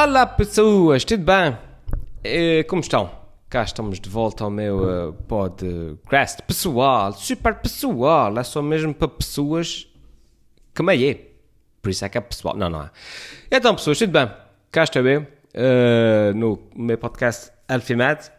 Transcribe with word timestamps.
Olá 0.00 0.24
pessoas, 0.24 1.04
tudo 1.04 1.24
bem? 1.24 1.58
Eh, 2.22 2.62
como 2.68 2.80
estão? 2.80 3.10
Cá 3.50 3.64
estamos 3.64 3.98
de 3.98 4.08
volta 4.08 4.44
ao 4.44 4.50
meu 4.50 5.08
uh, 5.08 5.12
podcast 5.12 6.40
pessoal, 6.42 7.12
super 7.12 7.56
pessoal, 7.56 8.38
é 8.38 8.44
só 8.44 8.62
mesmo 8.62 8.94
para 8.94 9.08
pessoas 9.08 9.88
que 10.72 10.84
me 10.84 11.04
é. 11.04 11.32
Por 11.82 11.90
isso 11.90 12.04
é 12.04 12.08
que 12.08 12.16
é 12.16 12.20
pessoal. 12.20 12.56
Não, 12.56 12.70
não 12.70 12.84
é. 12.84 12.90
Então 13.50 13.74
pessoas, 13.74 13.98
tudo 13.98 14.12
bem? 14.12 14.30
Cá 14.70 14.84
estou 14.84 15.04
eu, 15.04 15.22
uh, 15.22 16.32
no 16.32 16.62
meu 16.76 16.96
podcast 16.96 17.50
Alfimed 17.68 18.30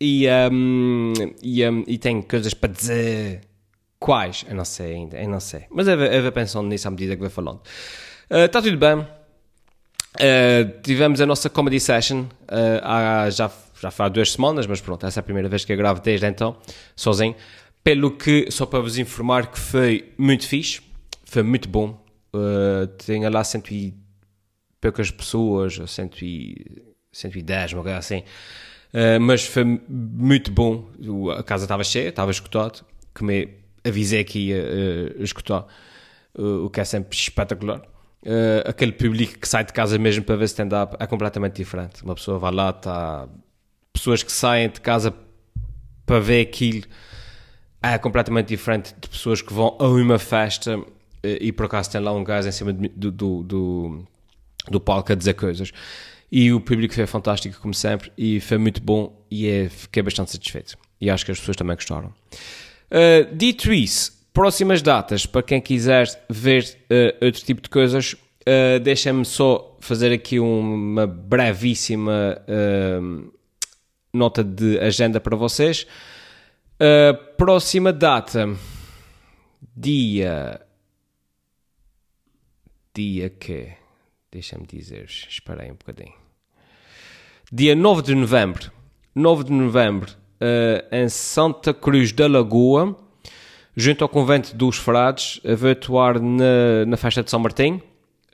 e, 0.00 0.26
um, 0.50 1.12
e, 1.42 1.68
um, 1.68 1.84
e 1.86 1.98
tenho 1.98 2.22
coisas 2.22 2.54
para 2.54 2.72
dizer. 2.72 3.42
Quais? 3.98 4.46
Eu 4.48 4.54
não 4.54 4.64
sei 4.64 4.94
ainda, 4.94 5.20
eu 5.20 5.28
não 5.28 5.40
sei. 5.40 5.66
Mas 5.70 5.86
eu, 5.86 6.00
eu 6.00 6.22
vou 6.22 6.32
pensando 6.32 6.66
nisso 6.66 6.88
à 6.88 6.90
medida 6.90 7.14
que 7.14 7.20
vou 7.20 7.28
falando. 7.28 7.60
Está 8.30 8.62
tudo 8.62 8.78
bem? 8.78 9.06
Uh, 10.16 10.80
tivemos 10.80 11.20
a 11.20 11.26
nossa 11.26 11.50
comedy 11.50 11.80
session 11.80 12.20
uh, 12.22 12.80
há, 12.82 13.30
já, 13.30 13.50
já 13.80 13.92
há 13.98 14.08
duas 14.08 14.32
semanas, 14.32 14.64
mas 14.66 14.80
pronto, 14.80 15.04
essa 15.04 15.18
é 15.18 15.20
a 15.20 15.24
primeira 15.24 15.48
vez 15.48 15.64
que 15.64 15.72
eu 15.72 15.76
gravo 15.76 16.00
desde 16.00 16.26
então, 16.26 16.56
sozinho. 16.94 17.34
Pelo 17.82 18.12
que, 18.12 18.48
só 18.50 18.64
para 18.64 18.80
vos 18.80 18.96
informar 18.96 19.50
que 19.50 19.58
foi 19.58 20.12
muito 20.16 20.46
fixe, 20.46 20.80
foi 21.24 21.42
muito 21.42 21.68
bom. 21.68 22.02
Uh, 22.32 22.86
tinha 22.98 23.28
lá 23.28 23.42
cento 23.42 23.72
e 23.72 23.92
poucas 24.80 25.10
pessoas, 25.10 25.78
cento 25.88 26.24
e, 26.24 26.82
110, 27.12 27.72
uma 27.72 27.82
coisa 27.82 27.98
assim. 27.98 28.20
Uh, 28.92 29.20
mas 29.20 29.44
foi 29.44 29.64
muito 29.64 30.52
bom. 30.52 30.88
A 31.36 31.42
casa 31.42 31.64
estava 31.64 31.82
cheia, 31.82 32.08
estava 32.08 32.30
escutado, 32.30 32.84
que 33.12 33.24
me 33.24 33.48
avisei 33.84 34.22
que 34.22 34.38
ia 34.38 35.14
escutar, 35.18 35.66
o 36.36 36.70
que 36.70 36.80
é 36.80 36.84
sempre 36.84 37.16
espetacular 37.16 37.82
uh, 38.24 38.68
aquele 38.68 38.92
público 38.92 39.38
que 39.38 39.48
sai 39.48 39.64
de 39.64 39.72
casa 39.72 39.98
mesmo 39.98 40.24
para 40.24 40.36
ver 40.36 40.46
stand-up 40.46 40.96
é 40.98 41.06
completamente 41.06 41.56
diferente. 41.56 42.02
Uma 42.02 42.14
pessoa 42.14 42.38
vai 42.38 42.52
lá, 42.52 42.70
está. 42.70 43.28
Pessoas 43.92 44.22
que 44.22 44.32
saem 44.32 44.68
de 44.68 44.80
casa 44.80 45.14
para 46.04 46.18
ver 46.18 46.42
aquilo 46.42 46.84
é 47.82 47.96
completamente 47.98 48.48
diferente 48.48 48.94
de 48.98 49.08
pessoas 49.08 49.40
que 49.40 49.52
vão 49.52 49.76
a 49.78 49.86
uma 49.86 50.18
festa 50.18 50.78
uh, 50.78 50.86
e 51.22 51.52
por 51.52 51.66
acaso 51.66 51.90
tem 51.90 52.00
lá 52.00 52.12
um 52.12 52.24
gajo 52.24 52.48
em 52.48 52.52
cima 52.52 52.72
do, 52.72 53.10
do, 53.10 53.42
do, 53.42 54.04
do 54.70 54.80
palco 54.80 55.12
a 55.12 55.14
dizer 55.14 55.34
coisas. 55.34 55.72
E 56.32 56.52
o 56.52 56.60
público 56.60 56.94
foi 56.94 57.06
fantástico, 57.06 57.60
como 57.60 57.72
sempre, 57.72 58.10
e 58.18 58.40
foi 58.40 58.58
muito 58.58 58.82
bom 58.82 59.24
e 59.30 59.46
é, 59.46 59.68
fiquei 59.68 60.02
bastante 60.02 60.32
satisfeito. 60.32 60.76
E 61.00 61.08
acho 61.08 61.24
que 61.24 61.30
as 61.30 61.38
pessoas 61.38 61.56
também 61.56 61.76
gostaram. 61.76 62.12
Uh, 62.90 63.34
dito 63.34 63.72
isso, 63.72 64.13
Próximas 64.34 64.82
datas, 64.82 65.26
para 65.26 65.44
quem 65.44 65.60
quiser 65.60 66.08
ver 66.28 66.64
uh, 66.90 67.24
outro 67.24 67.40
tipo 67.44 67.62
de 67.62 67.68
coisas, 67.68 68.14
uh, 68.14 68.80
deixem-me 68.82 69.24
só 69.24 69.76
fazer 69.78 70.12
aqui 70.12 70.40
uma 70.40 71.06
brevíssima 71.06 72.42
uh, 72.48 73.32
nota 74.12 74.42
de 74.42 74.76
agenda 74.80 75.20
para 75.20 75.36
vocês. 75.36 75.86
Uh, 76.74 77.16
próxima 77.36 77.92
data, 77.92 78.52
dia. 79.76 80.60
Dia 82.92 83.30
que? 83.30 83.68
Deixa-me 84.32 84.66
dizer, 84.66 85.04
esperei 85.04 85.70
um 85.70 85.76
bocadinho. 85.76 86.16
Dia 87.52 87.76
9 87.76 88.02
de 88.02 88.16
novembro. 88.16 88.72
9 89.14 89.44
de 89.44 89.52
novembro, 89.52 90.12
em 90.90 91.08
Santa 91.08 91.72
Cruz 91.72 92.10
da 92.10 92.26
Lagoa 92.26 93.03
junto 93.76 94.04
ao 94.04 94.08
convento 94.08 94.54
dos 94.56 94.76
frades, 94.76 95.40
vai 95.56 95.72
atuar 95.72 96.20
na, 96.20 96.86
na 96.86 96.96
festa 96.96 97.22
de 97.22 97.30
São 97.30 97.40
Martim. 97.40 97.80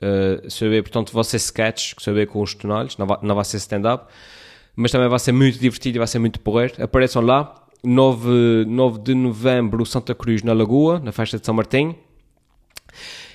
Uh, 0.01 0.49
saber, 0.49 0.81
portanto, 0.81 1.13
vai 1.13 1.23
ser 1.23 1.37
sketch, 1.37 1.93
saber 1.99 2.25
com 2.27 2.41
os 2.41 2.55
tonalhos, 2.55 2.97
não 2.97 3.05
vai, 3.05 3.17
não 3.21 3.35
vai 3.35 3.45
ser 3.45 3.57
stand-up, 3.57 4.11
mas 4.75 4.91
também 4.91 5.07
vai 5.07 5.19
ser 5.19 5.31
muito 5.31 5.59
divertido 5.59 5.97
e 5.97 5.99
vai 5.99 6.07
ser 6.07 6.17
muito 6.17 6.39
porreiro. 6.39 6.83
Apareçam 6.83 7.21
lá, 7.21 7.61
9, 7.83 8.65
9 8.67 8.99
de 8.99 9.13
novembro, 9.13 9.85
Santa 9.85 10.15
Cruz, 10.15 10.41
na 10.41 10.53
Lagoa, 10.53 10.99
na 10.99 11.11
festa 11.11 11.37
de 11.37 11.45
São 11.45 11.53
Martim. 11.53 11.95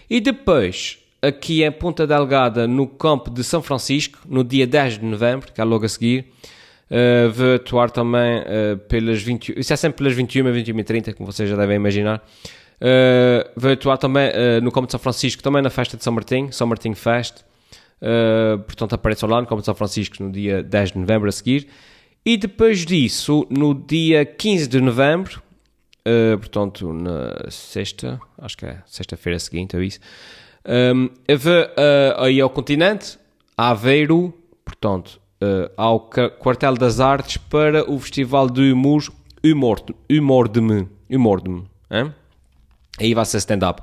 E 0.08 0.20
depois, 0.20 0.98
aqui 1.20 1.62
em 1.62 1.70
Ponta 1.70 2.06
Delgada, 2.06 2.66
no 2.66 2.86
campo 2.86 3.30
de 3.30 3.42
São 3.42 3.62
Francisco, 3.62 4.18
no 4.26 4.44
dia 4.44 4.66
10 4.66 4.98
de 4.98 5.04
novembro, 5.04 5.52
que 5.52 5.60
é 5.60 5.64
logo 5.64 5.84
a 5.84 5.88
seguir, 5.88 6.32
Uh, 6.88 7.30
vou 7.32 7.54
atuar 7.54 7.90
também 7.90 8.40
uh, 8.40 8.76
pelas 8.88 9.20
21, 9.20 9.58
isso 9.58 9.72
é 9.72 9.76
sempre 9.76 9.98
pelas 9.98 10.14
21, 10.14 10.52
21 10.52 10.78
e 10.78 10.84
30, 10.84 11.12
como 11.14 11.30
vocês 11.30 11.48
já 11.50 11.56
devem 11.56 11.76
imaginar. 11.76 12.22
Uh, 12.76 13.48
vou 13.56 13.72
atuar 13.72 13.96
também 13.96 14.28
uh, 14.28 14.60
no 14.62 14.70
de 14.70 14.90
São 14.90 15.00
Francisco, 15.00 15.42
também 15.42 15.62
na 15.62 15.70
festa 15.70 15.96
de 15.96 16.04
São 16.04 16.12
Martim, 16.12 16.50
São 16.50 16.66
Martim 16.66 16.94
Fest. 16.94 17.44
Uh, 18.00 18.58
portanto, 18.58 18.94
apareçam 18.94 19.28
lá 19.28 19.40
no 19.40 19.46
Combo 19.46 19.62
de 19.62 19.66
São 19.66 19.74
Francisco 19.74 20.22
no 20.22 20.30
dia 20.30 20.62
10 20.62 20.92
de 20.92 20.98
novembro 20.98 21.28
a 21.28 21.32
seguir. 21.32 21.68
E 22.24 22.36
depois 22.36 22.84
disso, 22.84 23.46
no 23.48 23.72
dia 23.72 24.24
15 24.26 24.66
de 24.66 24.80
novembro, 24.80 25.40
portanto, 26.40 26.92
na 26.92 27.48
sexta, 27.50 28.18
acho 28.38 28.56
que 28.56 28.66
é 28.66 28.82
sexta-feira 28.84 29.38
seguinte, 29.38 29.76
é 29.76 29.84
isso. 29.84 30.00
Um, 30.66 31.08
eu 31.28 31.38
vou 31.38 31.52
aí 32.18 32.40
ao 32.40 32.50
continente, 32.50 33.16
a 33.56 33.70
Aveiro, 33.70 34.34
portanto, 34.64 35.20
uh, 35.42 35.70
ao 35.76 36.00
Quartel 36.00 36.74
das 36.74 37.00
Artes 37.00 37.36
para 37.36 37.88
o 37.90 37.98
Festival 37.98 38.48
de 38.48 38.72
Humor 38.72 39.02
Humor-de-me. 40.10 40.88
Humor-de-me. 41.08 41.64
Aí 42.98 43.14
vai 43.14 43.24
ser 43.24 43.38
stand-up. 43.38 43.82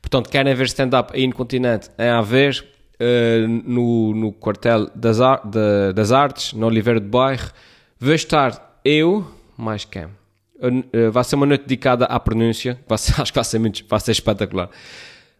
Portanto, 0.00 0.30
querem 0.30 0.54
ver 0.54 0.66
stand-up 0.66 1.14
aí 1.14 1.26
no 1.26 1.34
continente, 1.34 1.90
é 1.98 2.10
a 2.10 2.20
ver 2.22 2.64
uh, 2.94 3.48
no, 3.48 4.14
no 4.14 4.32
Quartel 4.32 4.88
das, 4.94 5.20
Ar 5.20 5.42
de, 5.44 5.92
das 5.92 6.12
Artes, 6.12 6.52
no 6.54 6.66
Oliveira 6.66 7.00
de 7.00 7.06
Bairro. 7.06 7.50
Vai 7.98 8.14
estar 8.14 8.80
eu, 8.84 9.26
mais 9.56 9.84
quem? 9.84 10.04
Uh, 10.04 11.10
vai 11.10 11.24
ser 11.24 11.34
uma 11.34 11.46
noite 11.46 11.62
dedicada 11.62 12.04
à 12.06 12.18
pronúncia, 12.18 12.78
vai 12.88 12.98
ser, 12.98 13.12
acho 13.20 13.32
que 13.32 13.38
vai 13.38 13.44
ser, 13.44 13.58
muito, 13.58 13.84
vai 13.88 14.00
ser 14.00 14.12
espetacular 14.12 14.70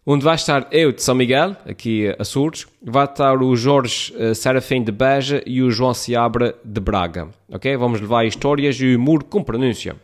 onde 0.04 0.24
vai 0.24 0.34
estar 0.34 0.66
eu 0.72 0.92
de 0.92 1.02
São 1.02 1.14
Miguel, 1.14 1.56
aqui 1.66 2.14
a 2.18 2.24
Surdos, 2.24 2.66
vai 2.82 3.04
estar 3.04 3.40
o 3.42 3.54
Jorge 3.54 4.12
uh, 4.16 4.34
Serafim 4.34 4.82
de 4.82 4.90
Beja 4.90 5.42
e 5.46 5.62
o 5.62 5.70
João 5.70 5.94
Seabra 5.94 6.54
de 6.64 6.80
Braga. 6.80 7.28
Ok? 7.48 7.76
Vamos 7.76 8.00
levar 8.00 8.24
histórias 8.24 8.76
e 8.80 8.96
humor 8.96 9.22
com 9.24 9.42
pronúncia. 9.42 9.96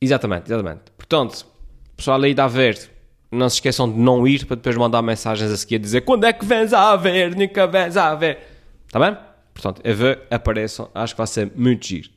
Exatamente, 0.00 0.46
exatamente. 0.46 0.80
Portanto, 0.96 1.46
pessoal 1.94 2.22
aí 2.22 2.32
da 2.32 2.46
Verde, 2.46 2.90
não 3.30 3.48
se 3.48 3.56
esqueçam 3.56 3.90
de 3.90 3.98
não 3.98 4.26
ir 4.26 4.46
para 4.46 4.56
depois 4.56 4.76
mandar 4.76 5.02
mensagens 5.02 5.50
a 5.50 5.56
seguir 5.56 5.76
a 5.76 5.78
dizer 5.78 6.00
quando 6.00 6.24
é 6.24 6.32
que 6.32 6.44
vens 6.44 6.72
a 6.72 6.96
ver, 6.96 7.36
nunca 7.36 7.66
vens 7.66 7.96
a 7.96 8.14
ver. 8.14 8.38
Está 8.86 8.98
bem? 8.98 9.16
Portanto, 9.52 9.82
a 9.86 9.92
ver, 9.92 10.20
apareçam, 10.30 10.90
acho 10.94 11.14
que 11.14 11.18
vai 11.18 11.26
ser 11.26 11.52
muito 11.54 11.86
giro. 11.86 12.08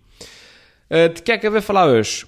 Uh, 0.90 1.13
de 1.13 1.22
que 1.22 1.31
é 1.34 1.38
que 1.38 1.46
eu 1.46 1.52
vou 1.52 1.62
falar 1.62 1.88
hoje? 1.88 2.25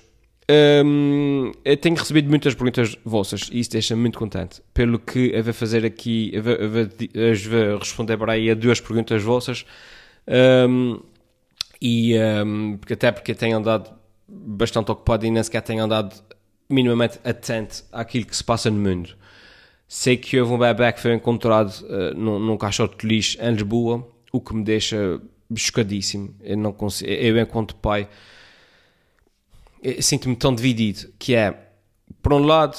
Um, 0.47 1.51
tenho 1.81 1.95
recebido 1.95 2.29
muitas 2.29 2.53
perguntas 2.53 2.95
vossas 3.03 3.49
e 3.51 3.59
isso 3.59 3.71
deixa-me 3.71 4.01
muito 4.01 4.19
contente. 4.19 4.61
Pelo 4.73 4.99
que 4.99 5.31
eu 5.33 5.43
vou 5.43 5.53
fazer 5.53 5.85
aqui, 5.85 6.29
eu 6.33 6.43
vou, 6.43 6.53
eu 6.53 6.69
vou, 6.69 6.81
eu 7.13 7.35
vou 7.35 7.79
responder 7.79 8.17
para 8.17 8.33
aí 8.33 8.49
a 8.51 8.53
duas 8.53 8.79
perguntas 8.79 9.23
vossas. 9.23 9.65
Um, 10.27 10.99
e 11.81 12.15
um, 12.17 12.79
até 12.89 13.11
porque 13.11 13.33
tenho 13.33 13.57
andado 13.57 13.91
bastante 14.27 14.91
ocupado 14.91 15.25
e 15.25 15.31
nem 15.31 15.41
sequer 15.43 15.61
tenho 15.61 15.83
andado 15.83 16.15
minimamente 16.69 17.19
atento 17.23 17.83
àquilo 17.91 18.25
que 18.25 18.35
se 18.35 18.43
passa 18.43 18.69
no 18.69 18.77
mundo. 18.77 19.15
Sei 19.87 20.17
que 20.17 20.39
houve 20.39 20.53
um 20.53 20.57
bebê 20.57 20.91
que 20.91 20.99
foi 20.99 21.13
encontrado 21.13 21.71
uh, 21.81 22.13
num, 22.15 22.39
num 22.39 22.57
caixote 22.57 22.97
de 22.97 23.07
lixo 23.07 23.37
em 23.39 23.51
Lisboa, 23.51 24.07
o 24.31 24.41
que 24.41 24.55
me 24.55 24.63
deixa 24.63 25.21
chocadíssimo. 25.55 26.35
Eu, 26.41 26.57
não 26.57 26.73
consigo, 26.73 27.11
eu 27.11 27.37
enquanto 27.39 27.75
pai 27.75 28.07
sinto-me 29.99 30.35
tão 30.35 30.53
dividido, 30.53 31.11
que 31.19 31.35
é, 31.35 31.69
por 32.21 32.33
um 32.33 32.39
lado, 32.39 32.77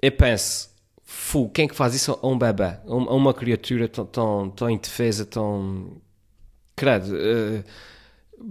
eu 0.00 0.12
penso, 0.12 0.70
fu, 1.02 1.48
quem 1.50 1.66
é 1.66 1.68
que 1.68 1.74
faz 1.74 1.94
isso 1.94 2.18
a 2.20 2.26
um 2.26 2.38
bebê? 2.38 2.78
A 2.86 3.14
uma 3.14 3.34
criatura 3.34 3.88
tão, 3.88 4.06
tão, 4.06 4.50
tão 4.50 4.70
indefesa, 4.70 5.24
tão... 5.24 6.00
Credo. 6.76 7.14
Uh, 7.14 7.64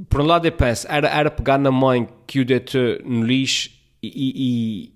por 0.09 0.21
um 0.21 0.25
lado 0.25 0.45
eu 0.45 0.51
penso, 0.51 0.87
era, 0.89 1.09
era 1.09 1.29
pegar 1.29 1.57
na 1.57 1.71
mãe 1.71 2.07
que 2.25 2.39
o 2.39 2.45
deitou 2.45 2.99
no 3.03 3.23
lixo 3.23 3.69
e, 4.01 4.93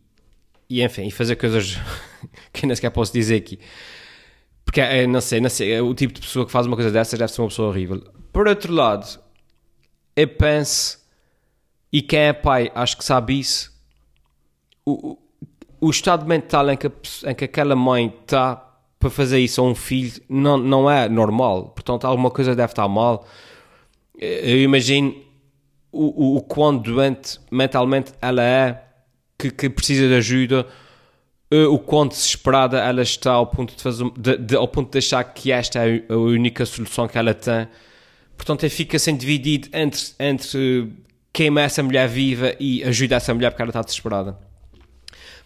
e, 0.70 0.78
e, 0.80 0.84
enfim, 0.84 1.08
e 1.08 1.12
fazer 1.12 1.36
coisas 1.36 1.78
que 2.54 2.66
nem 2.66 2.76
sequer 2.76 2.92
posso 2.92 3.12
dizer 3.12 3.36
aqui. 3.36 3.60
Porque, 4.64 4.82
é, 4.82 5.08
não 5.08 5.22
sei, 5.22 5.40
não 5.40 5.50
sei, 5.50 5.80
o 5.80 5.94
tipo 5.94 6.14
de 6.14 6.22
pessoa 6.22 6.46
que 6.46 6.52
faz 6.52 6.66
uma 6.68 6.76
coisa 6.76 6.92
dessas 6.92 7.18
deve 7.18 7.32
ser 7.32 7.42
uma 7.42 7.48
pessoa 7.48 7.70
horrível. 7.70 8.02
Por 8.34 8.48
outro 8.48 8.74
lado, 8.74 9.20
eu 10.16 10.28
penso 10.28 11.00
e 11.92 12.02
quem 12.02 12.20
é 12.20 12.34
pai, 12.34 12.72
acho 12.76 12.98
que 12.98 13.04
sabe 13.04 13.40
isso. 13.40 13.72
O, 14.86 15.18
o, 15.80 15.90
estado 15.90 16.26
mental 16.26 16.70
em 16.70 16.78
que, 16.78 16.92
em 17.26 17.36
que 17.36 17.46
aquela 17.46 17.76
mãe 17.76 18.14
está 18.22 18.56
para 19.00 19.10
fazer 19.10 19.40
isso 19.40 19.62
a 19.62 19.64
um 19.64 19.76
filho 19.76 20.22
não, 20.30 20.58
não 20.58 20.90
é 20.90 21.08
normal. 21.08 21.70
Portanto, 21.70 22.06
alguma 22.06 22.32
coisa 22.32 22.56
deve 22.56 22.72
estar 22.72 22.88
mal. 22.88 23.26
Eu 24.18 24.62
imagino 24.62 25.16
o, 25.92 26.36
o, 26.36 26.38
o 26.38 26.42
quão 26.42 26.78
doente 26.78 27.40
mentalmente 27.52 28.12
ela 28.22 28.44
é, 28.44 28.84
que, 29.38 29.52
que 29.52 29.70
precisa 29.70 30.08
de 30.08 30.16
ajuda. 30.16 30.66
uh, 31.52 31.72
o 31.74 31.80
quão 31.80 32.08
desesperada 32.08 32.80
ela 32.80 33.02
está 33.02 33.32
ao 33.34 33.48
ponto 33.48 33.76
de, 33.76 33.82
fazer, 33.82 34.10
de, 34.18 34.38
de, 34.38 34.56
ao 34.56 34.68
ponto 34.68 34.92
de 34.92 34.98
achar 34.98 35.24
que 35.24 35.52
esta 35.52 35.88
é 35.88 36.04
a 36.10 36.16
única 36.16 36.66
solução 36.66 37.08
que 37.08 37.18
ela 37.18 37.34
tem. 37.34 37.68
Portanto, 38.36 38.64
ele 38.64 38.70
fica 38.70 39.00
sendo 39.00 39.20
dividido 39.20 39.70
entre, 39.74 40.02
entre 40.20 40.92
queima 41.32 41.62
essa 41.62 41.84
mulher 41.84 42.08
viva 42.08 42.56
e 42.60 42.84
ajuda 42.84 43.16
essa 43.16 43.34
mulher 43.34 43.52
porque 43.52 43.62
ela 43.62 43.70
está 43.70 43.82
desesperada. 43.82 44.38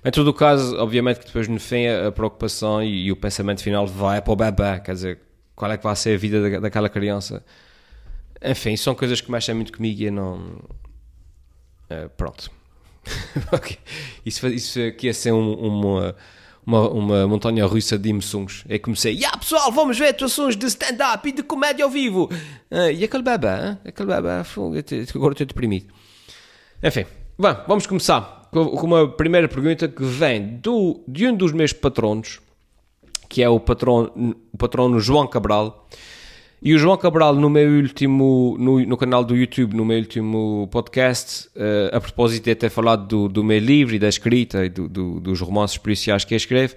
Em 0.03 0.09
todo 0.09 0.29
o 0.29 0.33
caso, 0.33 0.75
obviamente 0.77 1.19
que 1.19 1.25
depois 1.27 1.47
no 1.47 1.59
fim 1.59 1.87
a 1.87 2.11
preocupação 2.11 2.81
e, 2.81 3.05
e 3.05 3.11
o 3.11 3.15
pensamento 3.15 3.61
final 3.61 3.85
vai 3.85 4.21
para 4.21 4.33
o 4.33 4.35
bebê, 4.35 4.79
quer 4.79 4.93
dizer, 4.93 5.19
qual 5.55 5.71
é 5.71 5.77
que 5.77 5.83
vai 5.83 5.95
ser 5.95 6.15
a 6.15 6.17
vida 6.17 6.49
da, 6.49 6.59
daquela 6.59 6.89
criança. 6.89 7.45
Enfim, 8.43 8.75
são 8.75 8.95
coisas 8.95 9.21
que 9.21 9.31
mexem 9.31 9.53
muito 9.53 9.71
comigo 9.71 10.01
e 10.01 10.05
eu 10.05 10.11
não... 10.11 10.37
Uh, 11.91 12.09
pronto. 12.17 12.49
isso, 14.25 14.47
isso 14.47 14.79
aqui 14.79 15.07
ia 15.07 15.13
ser 15.13 15.31
um, 15.31 15.53
uma, 15.53 16.15
uma, 16.65 16.89
uma 16.89 17.27
montanha 17.27 17.65
russa 17.65 17.97
de 17.97 18.09
emoções. 18.09 18.63
É 18.69 18.77
comecei, 18.77 19.13
yeah, 19.13 19.37
pessoal, 19.37 19.71
vamos 19.71 19.97
ver 19.97 20.09
atuações 20.09 20.55
de 20.55 20.65
stand-up 20.67 21.27
e 21.27 21.31
de 21.31 21.43
comédia 21.43 21.85
ao 21.85 21.91
vivo. 21.91 22.29
Uh, 22.71 22.91
e 22.93 23.03
aquele 23.03 23.23
bebê, 23.23 23.77
aquele 23.85 24.07
bebê, 24.07 24.29
agora 25.15 25.33
estou 25.33 25.47
deprimido. 25.47 25.93
Enfim, 26.83 27.05
vamos 27.67 27.85
começar 27.85 28.49
com 28.51 28.85
uma 28.85 29.07
primeira 29.07 29.47
pergunta 29.47 29.87
que 29.87 30.03
vem 30.03 30.57
do, 30.57 31.03
de 31.07 31.27
um 31.27 31.35
dos 31.35 31.51
meus 31.51 31.73
patronos, 31.73 32.39
que 33.29 33.41
é 33.41 33.49
o 33.49 33.59
patrono, 33.59 34.35
o 34.51 34.57
patrono 34.57 34.99
João 34.99 35.27
Cabral. 35.27 35.87
E 36.63 36.75
o 36.75 36.77
João 36.77 36.95
Cabral, 36.95 37.33
no 37.33 37.49
meu 37.49 37.67
último, 37.71 38.55
no, 38.59 38.79
no 38.85 38.95
canal 38.95 39.23
do 39.23 39.35
YouTube, 39.35 39.75
no 39.75 39.83
meu 39.83 39.97
último 39.97 40.69
podcast, 40.71 41.47
uh, 41.55 41.95
a 41.95 41.99
propósito 41.99 42.43
de 42.43 42.53
ter 42.53 42.69
falado 42.69 43.07
do, 43.07 43.27
do 43.27 43.43
meu 43.43 43.57
livro 43.57 43.95
e 43.95 43.99
da 43.99 44.07
escrita 44.07 44.63
e 44.63 44.69
do, 44.69 44.87
do, 44.87 45.19
dos 45.19 45.41
romances 45.41 45.79
policiais 45.79 46.23
que 46.23 46.35
escreve, 46.35 46.75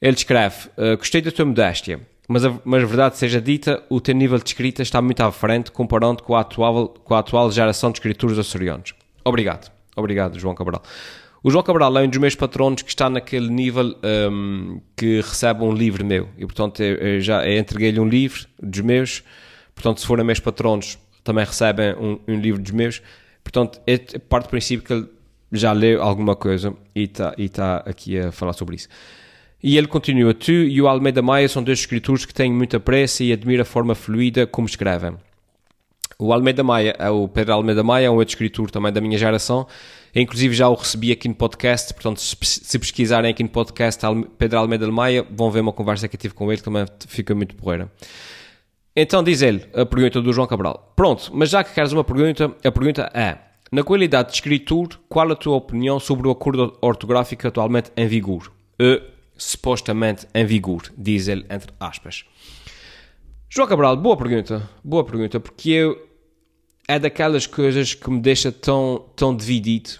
ele 0.00 0.14
escreve: 0.14 0.68
uh, 0.78 0.96
Gostei 0.96 1.20
da 1.20 1.32
tua 1.32 1.44
modéstia, 1.44 2.00
mas 2.28 2.44
a, 2.44 2.56
mas 2.64 2.84
a 2.84 2.86
verdade 2.86 3.16
seja 3.16 3.40
dita, 3.40 3.82
o 3.90 4.00
teu 4.00 4.14
nível 4.14 4.38
de 4.38 4.48
escrita 4.48 4.80
está 4.80 5.02
muito 5.02 5.20
à 5.22 5.32
frente 5.32 5.72
comparando 5.72 6.22
com 6.22 6.36
a 6.36 6.42
atual, 6.42 6.88
com 6.88 7.12
a 7.12 7.18
atual 7.18 7.50
geração 7.50 7.90
de 7.90 7.98
escritores 7.98 8.38
açorianos. 8.38 8.94
Obrigado. 9.24 9.72
Obrigado, 9.96 10.38
João 10.38 10.54
Cabral. 10.54 10.82
O 11.42 11.50
João 11.50 11.64
Cabral 11.64 11.96
é 11.96 12.02
um 12.02 12.08
dos 12.08 12.18
meus 12.18 12.34
patronos 12.34 12.82
que 12.82 12.90
está 12.90 13.08
naquele 13.08 13.48
nível 13.48 13.96
um, 14.30 14.80
que 14.94 15.22
recebe 15.22 15.64
um 15.64 15.72
livro 15.72 16.04
meu. 16.04 16.28
E, 16.36 16.44
portanto, 16.44 16.82
eu, 16.82 16.96
eu 16.96 17.20
já 17.20 17.48
entreguei-lhe 17.50 17.98
um 17.98 18.06
livro 18.06 18.46
dos 18.62 18.80
meus. 18.80 19.22
Portanto, 19.74 20.00
se 20.00 20.06
forem 20.06 20.24
meus 20.24 20.38
patronos, 20.38 20.98
também 21.24 21.44
recebem 21.44 21.94
um, 21.94 22.18
um 22.28 22.38
livro 22.38 22.60
dos 22.60 22.72
meus. 22.72 23.00
Portanto, 23.42 23.80
é 23.86 23.96
parte 24.18 24.44
do 24.46 24.50
princípio 24.50 24.84
que 24.84 24.92
ele 24.92 25.08
já 25.50 25.72
leu 25.72 26.02
alguma 26.02 26.36
coisa 26.36 26.74
e 26.94 27.04
está 27.04 27.34
e 27.38 27.48
tá 27.48 27.78
aqui 27.86 28.18
a 28.18 28.30
falar 28.30 28.52
sobre 28.52 28.76
isso. 28.76 28.88
E 29.62 29.78
ele 29.78 29.86
continua: 29.86 30.34
Tu 30.34 30.52
e 30.52 30.80
o 30.82 30.88
Almeida 30.88 31.22
Maia 31.22 31.48
são 31.48 31.62
dois 31.62 31.78
escritores 31.78 32.26
que 32.26 32.34
tenho 32.34 32.54
muita 32.54 32.78
pressa 32.78 33.24
e 33.24 33.32
admiro 33.32 33.62
a 33.62 33.64
forma 33.64 33.94
fluida 33.94 34.46
como 34.46 34.66
escrevem. 34.66 35.16
O 36.18 36.34
Almeida 36.34 36.62
Maia, 36.62 36.94
é 36.98 37.08
o 37.08 37.26
Pedro 37.26 37.54
Almeida 37.54 37.82
Maia, 37.82 38.06
é 38.06 38.10
um 38.10 38.16
outro 38.16 38.32
escritor 38.32 38.70
também 38.70 38.92
da 38.92 39.00
minha 39.00 39.16
geração. 39.16 39.66
Inclusive 40.14 40.54
já 40.54 40.68
o 40.68 40.74
recebi 40.74 41.12
aqui 41.12 41.28
no 41.28 41.34
podcast, 41.34 41.94
portanto, 41.94 42.20
se 42.20 42.78
pesquisarem 42.78 43.30
aqui 43.30 43.42
no 43.42 43.48
podcast 43.48 44.02
Pedro 44.36 44.58
Almeida 44.58 44.90
Maia, 44.90 45.24
vão 45.30 45.50
ver 45.50 45.60
uma 45.60 45.72
conversa 45.72 46.08
que 46.08 46.16
eu 46.16 46.20
tive 46.20 46.34
com 46.34 46.50
ele, 46.52 46.60
também 46.60 46.84
fica 47.06 47.34
muito 47.34 47.54
porreira. 47.54 47.90
Então 48.94 49.22
diz 49.22 49.40
ele, 49.40 49.64
a 49.72 49.86
pergunta 49.86 50.20
do 50.20 50.32
João 50.32 50.48
Cabral. 50.48 50.92
Pronto, 50.96 51.30
mas 51.32 51.50
já 51.50 51.62
que 51.62 51.72
queres 51.72 51.92
uma 51.92 52.02
pergunta, 52.02 52.54
a 52.64 52.72
pergunta 52.72 53.10
é: 53.14 53.38
Na 53.70 53.84
qualidade 53.84 54.30
de 54.30 54.34
escritor, 54.34 54.88
qual 55.08 55.30
a 55.30 55.36
tua 55.36 55.56
opinião 55.56 56.00
sobre 56.00 56.26
o 56.26 56.30
acordo 56.30 56.76
ortográfico 56.82 57.46
atualmente 57.46 57.92
em 57.96 58.08
vigor? 58.08 58.52
E, 58.78 59.00
supostamente 59.36 60.26
em 60.34 60.44
vigor, 60.44 60.82
diz 60.98 61.28
ele 61.28 61.46
entre 61.48 61.72
aspas. 61.78 62.24
João 63.48 63.68
Cabral, 63.68 63.96
boa 63.96 64.16
pergunta, 64.16 64.68
boa 64.82 65.04
pergunta, 65.04 65.38
porque 65.38 65.70
eu 65.70 66.09
é 66.90 66.98
daquelas 66.98 67.46
coisas 67.46 67.94
que 67.94 68.10
me 68.10 68.20
deixa 68.20 68.50
tão, 68.50 69.04
tão 69.14 69.36
dividido 69.36 69.90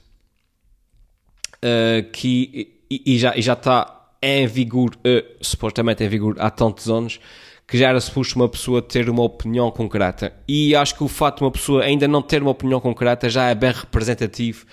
uh, 1.59 2.11
que 2.11 2.81
e, 2.91 3.03
e, 3.07 3.19
já, 3.19 3.41
já 3.41 3.53
está 3.53 4.11
em 4.21 4.45
vigor, 4.49 4.97
uh, 4.97 5.37
supostamente 5.41 6.03
em 6.03 6.09
vigor 6.09 6.35
há 6.41 6.51
tantos 6.51 6.91
anos, 6.91 7.21
que 7.65 7.79
já 7.79 7.91
era 7.91 8.01
suposto 8.01 8.35
uma 8.35 8.49
pessoa 8.49 8.83
ter 8.83 9.09
uma 9.09 9.23
opinião 9.23 9.71
concreta. 9.71 10.33
E 10.49 10.75
acho 10.75 10.97
que 10.97 11.05
o 11.05 11.09
fato 11.09 11.39
de 11.39 11.45
uma 11.45 11.53
pessoa 11.53 11.85
ainda 11.85 12.09
não 12.09 12.21
ter 12.21 12.43
uma 12.43 12.51
opinião 12.51 12.81
concreta 12.81 13.29
já 13.29 13.49
é 13.49 13.55
bem 13.55 13.71
representativo 13.71 14.67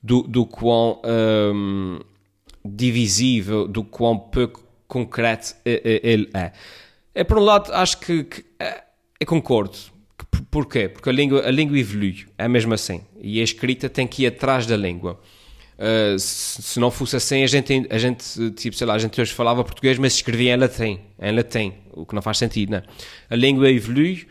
do, 0.00 0.22
do 0.22 0.46
quão 0.46 1.02
um, 1.04 1.98
divisível, 2.64 3.66
do 3.66 3.82
quão 3.82 4.16
pouco 4.16 4.62
concreto 4.86 5.56
ele 5.64 6.30
é. 6.32 6.52
é 7.12 7.24
por 7.24 7.38
um 7.38 7.42
lado, 7.42 7.72
acho 7.72 7.98
que, 7.98 8.22
que 8.22 8.44
é, 8.60 8.84
eu 9.18 9.26
concordo 9.26 9.97
Porquê? 10.50 10.88
Porque 10.88 11.08
a 11.08 11.12
língua, 11.12 11.46
a 11.46 11.50
língua 11.50 11.78
evolui, 11.78 12.26
é 12.38 12.48
mesmo 12.48 12.72
assim. 12.72 13.02
E 13.20 13.40
a 13.40 13.44
escrita 13.44 13.88
tem 13.88 14.06
que 14.06 14.22
ir 14.22 14.28
atrás 14.28 14.66
da 14.66 14.76
língua. 14.76 15.20
Uh, 15.78 16.18
se, 16.18 16.60
se, 16.60 16.80
não 16.80 16.90
fosse 16.90 17.14
assim, 17.14 17.44
a 17.44 17.46
gente, 17.46 17.86
a 17.88 17.98
gente, 17.98 18.50
tipo, 18.52 18.74
sei 18.74 18.86
lá, 18.86 18.94
a 18.94 18.98
gente 18.98 19.20
hoje 19.20 19.32
falava 19.32 19.62
português, 19.62 19.96
mas 19.98 20.14
escrevia 20.14 20.54
em 20.54 20.56
latim, 20.56 21.00
em 21.20 21.32
latim, 21.32 21.74
o 21.92 22.04
que 22.04 22.14
não 22.14 22.22
faz 22.22 22.38
sentido, 22.38 22.70
né? 22.70 22.82
A 23.30 23.36
língua 23.36 23.70
evolui, 23.70 24.26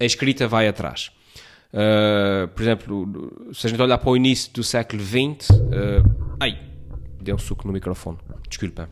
a 0.00 0.04
escrita 0.04 0.48
vai 0.48 0.66
atrás. 0.66 1.12
Uh, 1.72 2.48
por 2.48 2.62
exemplo, 2.62 3.52
se 3.52 3.66
a 3.66 3.70
gente 3.70 3.80
olhar 3.80 3.98
para 3.98 4.10
o 4.10 4.16
início 4.16 4.52
do 4.52 4.64
século 4.64 5.02
XX, 5.02 5.50
uh, 5.50 6.36
ai, 6.40 6.58
deu 7.20 7.36
um 7.36 7.38
suco 7.38 7.66
no 7.66 7.72
microfone, 7.72 8.18
desculpa. 8.48 8.88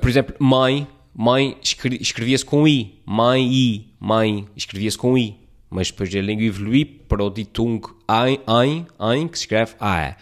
por 0.00 0.08
exemplo, 0.08 0.36
mãe, 0.38 0.86
mãe 1.18 1.58
escrevia-se 1.60 2.44
com 2.44 2.68
I, 2.68 3.02
mãe 3.04 3.52
I, 3.52 3.92
mãe 3.98 4.46
escrevia-se 4.54 4.96
com 4.96 5.18
I, 5.18 5.36
mas 5.68 5.90
depois 5.90 6.14
a 6.14 6.20
língua 6.22 6.44
evoluiu 6.44 6.86
para 7.08 7.24
o 7.24 7.28
ditung 7.28 7.80
ein, 8.06 8.38
ein, 8.46 8.86
ein, 9.00 9.26
que 9.26 9.36
se 9.36 9.42
escreve 9.42 9.74
A. 9.80 10.14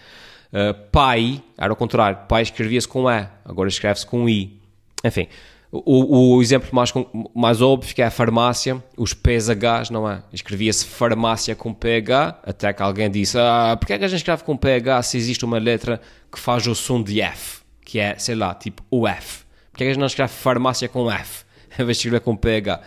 Uh, 0.51 0.73
pai, 0.91 1.43
era 1.59 1.71
o 1.71 1.77
contrário, 1.77 2.21
pai 2.27 2.41
escrevia-se 2.41 2.89
com 2.89 3.11
E, 3.11 3.29
agora 3.45 3.69
escreve-se 3.69 4.07
com 4.07 4.27
I. 4.27 4.59
Enfim, 5.05 5.29
o, 5.71 6.37
o, 6.37 6.41
exemplo 6.41 6.71
mais, 6.73 6.91
mais 7.35 7.61
óbvio 7.61 7.95
é 7.99 8.05
a 8.05 8.11
farmácia, 8.11 8.83
os 8.97 9.13
PHs, 9.13 9.91
não 9.91 10.11
é? 10.11 10.23
Escrevia-se 10.33 10.87
farmácia 10.87 11.55
com 11.55 11.75
PH, 11.75 12.41
até 12.43 12.73
que 12.73 12.83
alguém 12.83 13.11
disse, 13.11 13.37
ah, 13.39 13.77
porque 13.79 13.93
é 13.93 13.99
que 13.99 14.05
a 14.05 14.09
gente 14.09 14.21
escreve 14.21 14.45
com 14.45 14.57
PH 14.57 15.03
se 15.03 15.19
existe 15.19 15.45
uma 15.45 15.59
letra 15.59 16.01
que 16.33 16.39
faz 16.39 16.67
o 16.67 16.75
som 16.75 17.03
de 17.03 17.21
F, 17.21 17.61
que 17.85 17.99
é, 17.99 18.17
sei 18.17 18.35
lá, 18.35 18.55
tipo 18.55 18.83
o 18.91 19.07
F. 19.07 19.46
Porque 19.77 19.85
é 19.85 19.89
que 19.89 19.93
a 19.93 20.01
não 20.01 20.07
escreve 20.07 20.33
farmácia 20.33 20.89
com 20.89 21.11
F, 21.11 21.45
em 21.79 21.85
vez 21.85 21.99
de 21.99 22.01
escrever 22.01 22.21
com 22.21 22.35
PH? 22.35 22.81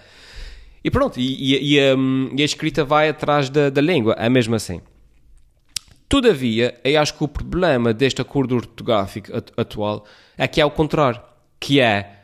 E 0.83 0.89
pronto, 0.89 1.19
e, 1.19 1.53
e, 1.53 1.75
e, 1.77 1.95
um, 1.95 2.31
e 2.35 2.41
a 2.41 2.45
escrita 2.45 2.83
vai 2.83 3.09
atrás 3.09 3.47
da, 3.47 3.69
da 3.69 3.79
língua, 3.79 4.15
é 4.17 4.27
mesmo 4.27 4.55
assim. 4.55 4.81
Todavia, 6.07 6.81
eu 6.83 6.99
acho 6.99 7.13
que 7.13 7.23
o 7.23 7.27
problema 7.27 7.93
deste 7.93 8.23
acordo 8.23 8.55
ortográfico 8.55 9.31
atual 9.55 10.03
é 10.35 10.47
que 10.47 10.59
é 10.59 10.65
o 10.65 10.71
contrário, 10.71 11.21
que 11.59 11.79
é 11.79 12.23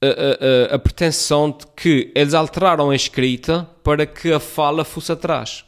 a, 0.00 0.70
a, 0.70 0.74
a, 0.76 0.78
pretensão 0.78 1.50
de 1.50 1.66
que 1.74 2.12
eles 2.14 2.34
alteraram 2.34 2.90
a 2.90 2.94
escrita 2.94 3.68
para 3.82 4.06
que 4.06 4.32
a 4.32 4.38
fala 4.38 4.84
fosse 4.84 5.10
atrás. 5.10 5.64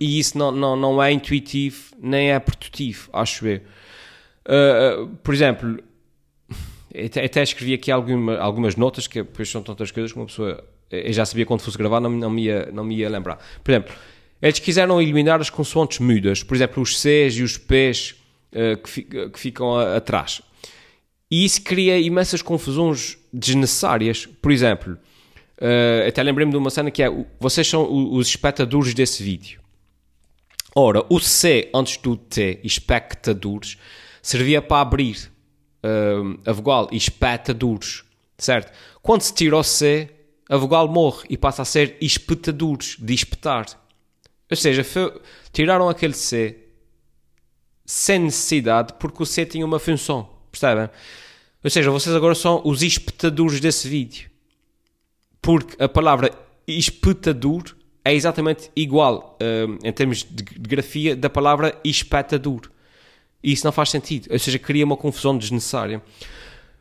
E 0.00 0.18
isso 0.18 0.38
não, 0.38 0.50
não, 0.50 0.76
não 0.76 1.02
é 1.02 1.12
intuitivo, 1.12 1.94
nem 2.00 2.32
é 2.32 2.38
produtivo, 2.38 3.10
acho 3.12 3.46
eu. 3.46 3.60
Uh, 4.48 5.08
por 5.22 5.34
exemplo, 5.34 5.78
até, 6.94 7.24
até 7.24 7.42
escrevi 7.42 7.74
aqui 7.74 7.90
alguma, 7.90 8.36
algumas 8.38 8.76
notas, 8.76 9.06
que 9.06 9.22
depois 9.22 9.48
são 9.48 9.62
tantas 9.62 9.90
coisas 9.90 10.12
que 10.12 10.18
uma 10.18 10.26
pessoa. 10.26 10.62
Eu 10.90 11.12
já 11.12 11.24
sabia 11.24 11.46
quando 11.46 11.60
fosse 11.60 11.78
gravar, 11.78 12.00
não, 12.00 12.10
não, 12.10 12.30
me 12.30 12.44
ia, 12.44 12.70
não 12.72 12.84
me 12.84 12.96
ia 12.96 13.08
lembrar. 13.08 13.38
Por 13.64 13.70
exemplo, 13.70 13.94
eles 14.42 14.58
quiseram 14.58 15.00
eliminar 15.00 15.40
as 15.40 15.48
consoantes 15.48 16.00
mudas, 16.00 16.42
por 16.42 16.54
exemplo, 16.54 16.82
os 16.82 17.00
Cs 17.00 17.36
e 17.36 17.42
os 17.42 17.56
Ps 17.56 18.14
uh, 18.52 18.76
que, 18.82 18.90
fi, 18.90 19.02
que, 19.02 19.38
ficam 19.38 19.74
a, 19.74 19.96
atrás. 19.96 20.42
E 21.30 21.46
isso 21.46 21.62
cria 21.62 21.98
imensas 21.98 22.42
confusões 22.42 23.16
desnecessárias. 23.32 24.26
Por 24.26 24.52
exemplo, 24.52 24.98
uh, 25.58 26.08
até 26.08 26.22
lembrei-me 26.22 26.52
de 26.52 26.58
uma 26.58 26.68
cena 26.68 26.90
que 26.90 27.02
é: 27.02 27.08
vocês 27.40 27.66
são 27.66 27.88
os 28.12 28.28
espectadores 28.28 28.92
desse 28.92 29.22
vídeo. 29.22 29.62
Ora, 30.74 31.04
o 31.08 31.20
C 31.20 31.70
antes 31.74 31.96
do 31.96 32.16
T, 32.16 32.60
espectadores, 32.62 33.78
servia 34.20 34.60
para 34.60 34.82
abrir 34.82 35.31
uh, 35.84 36.40
a 36.44 36.52
vogal 36.52 36.88
e 36.90 36.96
espeta 36.96 37.52
duros, 37.52 38.04
certo? 38.38 38.72
Quando 39.02 39.22
se 39.22 39.34
tira 39.34 39.56
o 39.56 39.62
C, 39.62 40.08
a 40.48 40.56
vogal 40.56 40.88
morre 40.88 41.26
e 41.30 41.36
passa 41.36 41.62
a 41.62 41.64
ser 41.64 41.96
espetadores, 42.00 42.96
de 42.98 43.14
espetar. 43.14 43.66
Ou 44.50 44.56
seja, 44.56 44.84
tiraram 45.52 45.88
aquele 45.88 46.14
C 46.14 46.58
sem 47.84 48.18
necessidade 48.18 48.94
porque 48.98 49.22
o 49.22 49.26
C 49.26 49.44
tinha 49.46 49.64
uma 49.64 49.78
função, 49.78 50.28
percebem? 50.50 50.88
Ou 51.64 51.70
seja, 51.70 51.90
vocês 51.90 52.14
agora 52.14 52.34
são 52.34 52.60
os 52.64 52.82
espetadores 52.82 53.60
desse 53.60 53.88
vídeo. 53.88 54.30
Porque 55.40 55.80
a 55.82 55.88
palavra 55.88 56.30
espetador 56.66 57.74
é 58.04 58.14
exatamente 58.14 58.70
igual 58.74 59.38
uh, 59.40 59.78
em 59.86 59.92
termos 59.92 60.24
de 60.28 60.42
grafia 60.42 61.14
da 61.14 61.30
palavra 61.30 61.78
espetador. 61.84 62.70
E 63.42 63.52
isso 63.52 63.64
não 63.64 63.72
faz 63.72 63.90
sentido. 63.90 64.28
Ou 64.30 64.38
seja, 64.38 64.58
cria 64.58 64.84
uma 64.84 64.96
confusão 64.96 65.36
desnecessária. 65.36 66.02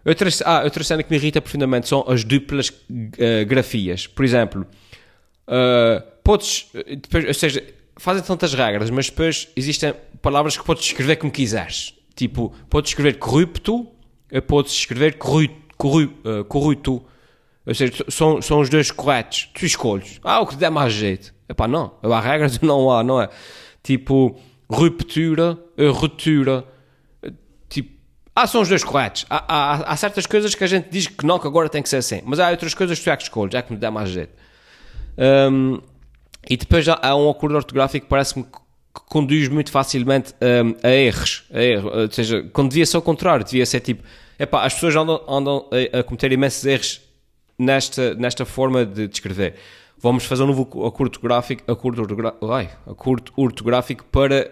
Outra, 0.06 0.30
ah, 0.46 0.62
outra 0.63 0.84
cena 0.84 1.03
que 1.03 1.12
me 1.12 1.18
irrita 1.18 1.41
profundamente 1.41 1.88
são 1.88 2.03
as 2.08 2.24
duplas 2.24 2.70
uh, 2.70 3.46
grafias. 3.48 4.08
Por 4.08 4.25
exemplo, 4.25 4.65
uh, 5.48 6.01
podes. 6.24 6.68
Depois, 6.74 7.25
ou 7.25 7.34
seja, 7.34 7.63
fazem 7.98 8.24
tantas 8.24 8.53
regras, 8.53 8.89
mas 8.89 9.10
depois 9.10 9.48
existem 9.56 9.94
palavras 10.22 10.58
que 10.58 10.63
podes 10.63 10.86
escrever 10.86 11.18
como 11.18 11.32
quiseres. 11.32 11.94
Tipo, 12.15 12.53
podes 12.70 12.91
escrever 12.91 13.18
corrupto, 13.18 13.88
podes 14.48 14.74
escrever 14.74 15.18
corrupto. 15.18 16.96
Uh, 16.96 17.06
ou 17.65 17.75
seja, 17.75 17.94
são, 18.10 18.41
são 18.41 18.60
os 18.60 18.70
dois 18.70 18.89
corretos. 18.89 19.50
Tu 19.53 19.65
escolhes. 19.65 20.20
Ah, 20.24 20.41
o 20.41 20.48
que 20.48 20.56
der 20.56 20.72
mais 20.72 20.94
jeito. 20.94 21.34
Epá, 21.48 21.68
não. 21.68 21.94
Há 22.01 22.20
regras, 22.20 22.60
não 22.62 22.89
há, 22.91 23.03
não 23.03 23.22
é? 23.22 23.30
Tipo, 23.84 24.39
ruptura, 24.72 25.58
ruptura. 25.94 26.66
Tipo, 27.70 27.92
são 28.48 28.62
os 28.62 28.70
dois 28.70 28.84
corretos. 28.84 29.25
Há, 29.30 29.44
há, 29.48 29.92
há, 29.92 29.98
certas 29.98 30.25
coisas 30.25 30.56
que 30.56 30.63
a 30.63 30.68
gente 30.68 30.90
diz 30.90 31.08
que 31.08 31.25
não, 31.25 31.38
que 31.40 31.48
agora 31.48 31.70
tem 31.70 31.82
que 31.82 31.90
ser 31.90 31.98
assim. 31.98 32.22
Mas 32.25 32.40
há 32.40 32.50
outras 32.50 32.74
coisas 32.74 32.98
que 32.98 33.04
tu 33.04 33.10
é 33.10 33.18
que 33.18 33.24
escolhes, 33.24 33.54
é 33.54 33.62
que 33.62 33.74
me 33.74 33.80
dá 33.80 33.92
mais 33.92 34.10
jeito. 34.10 34.34
Um, 35.18 35.80
e 36.50 36.58
depois 36.58 36.88
há 36.88 37.16
um 37.16 37.30
acordo 37.30 37.56
ortográfico 37.56 38.06
que 38.06 38.10
parece-me 38.10 38.44
que 38.44 39.01
conduz 39.06 39.48
muito 39.48 39.72
facilmente 39.72 40.34
um, 40.42 40.75
a 40.84 40.90
erros. 40.90 41.46
A 41.54 41.62
erro. 41.62 41.92
Ou 42.01 42.12
seja, 42.12 42.44
quando 42.51 42.70
devia 42.70 42.86
ser 42.86 42.98
o 42.98 43.01
contrário, 43.01 43.46
devia 43.46 43.66
ser 43.66 43.80
tipo, 43.80 44.04
epá, 44.40 44.66
as 44.66 44.74
pessoas 44.74 44.96
andam, 44.96 45.22
andam 45.28 45.70
a, 45.94 46.00
a 46.00 46.04
cometer 46.04 46.32
imensos 46.32 46.66
erros 46.66 47.01
nesta, 47.58 48.16
nesta 48.16 48.46
forma 48.46 48.86
de 48.86 49.08
descrever. 49.08 49.56
Vamos 49.98 50.25
fazer 50.25 50.44
um 50.44 50.48
novo 50.48 50.63
acordo 50.86 51.12
ortográfico, 51.12 51.72
acordo, 51.72 52.04
ai, 52.51 52.70
acordo 52.88 53.32
ortográfico 53.36 54.04
para 54.06 54.51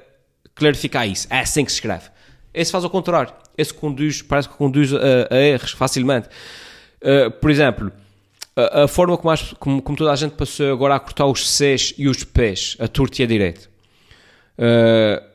clarificar 0.59 1.07
isso. 1.07 1.27
É 1.29 1.39
assim 1.39 1.65
que 1.65 1.71
se 1.71 1.77
escreve. 1.77 2.09
Esse 2.53 2.71
faz 2.71 2.83
o 2.83 2.89
contrário. 2.89 3.33
Esse 3.57 3.73
conduz, 3.73 4.21
parece 4.21 4.49
que 4.49 4.55
conduz 4.55 4.93
a, 4.93 4.97
a 5.29 5.37
erros 5.37 5.71
facilmente. 5.71 6.27
Uh, 7.01 7.31
por 7.31 7.49
exemplo, 7.49 7.91
a, 8.55 8.83
a 8.83 8.87
forma 8.87 9.17
como, 9.17 9.31
as, 9.31 9.53
como, 9.53 9.81
como, 9.81 9.97
toda 9.97 10.11
a 10.11 10.15
gente 10.15 10.33
passou 10.35 10.71
agora 10.71 10.95
a 10.95 10.99
cortar 10.99 11.25
os 11.25 11.49
Cs 11.49 11.93
e 11.97 12.07
os 12.07 12.23
Ps, 12.23 12.77
a 12.79 12.87
torto 12.87 13.21
e 13.21 13.23
a 13.23 13.27
direito. 13.27 13.69
Uh, 14.57 15.29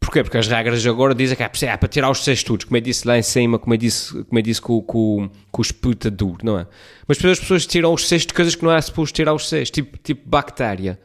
Porquê? 0.00 0.22
Porque 0.22 0.38
as 0.38 0.48
regras 0.48 0.84
agora 0.86 1.14
dizem 1.14 1.36
que 1.36 1.42
é, 1.42 1.50
é 1.66 1.76
para 1.76 1.88
tirar 1.88 2.10
os 2.10 2.24
seis 2.24 2.42
tudo, 2.42 2.64
como 2.64 2.78
eu 2.78 2.80
disse 2.80 3.06
lá 3.06 3.18
em 3.18 3.22
cima, 3.22 3.58
como 3.58 3.74
eu 3.74 3.78
disse, 3.78 4.24
como 4.24 4.38
eu 4.38 4.42
disse 4.42 4.60
com, 4.60 4.80
com, 4.80 5.30
com 5.52 5.60
o 5.60 5.62
esputador, 5.62 6.38
não 6.42 6.58
é? 6.58 6.66
Mas 7.06 7.18
depois 7.18 7.32
as 7.32 7.40
pessoas 7.40 7.66
tiram 7.66 7.92
os 7.92 8.08
seis 8.08 8.24
de 8.24 8.32
coisas 8.32 8.54
que 8.54 8.64
não 8.64 8.72
é 8.72 8.80
suposto 8.80 9.14
tirar 9.14 9.34
os 9.34 9.46
seis, 9.46 9.70
tipo, 9.70 9.98
tipo 9.98 10.26
bactéria. 10.26 10.98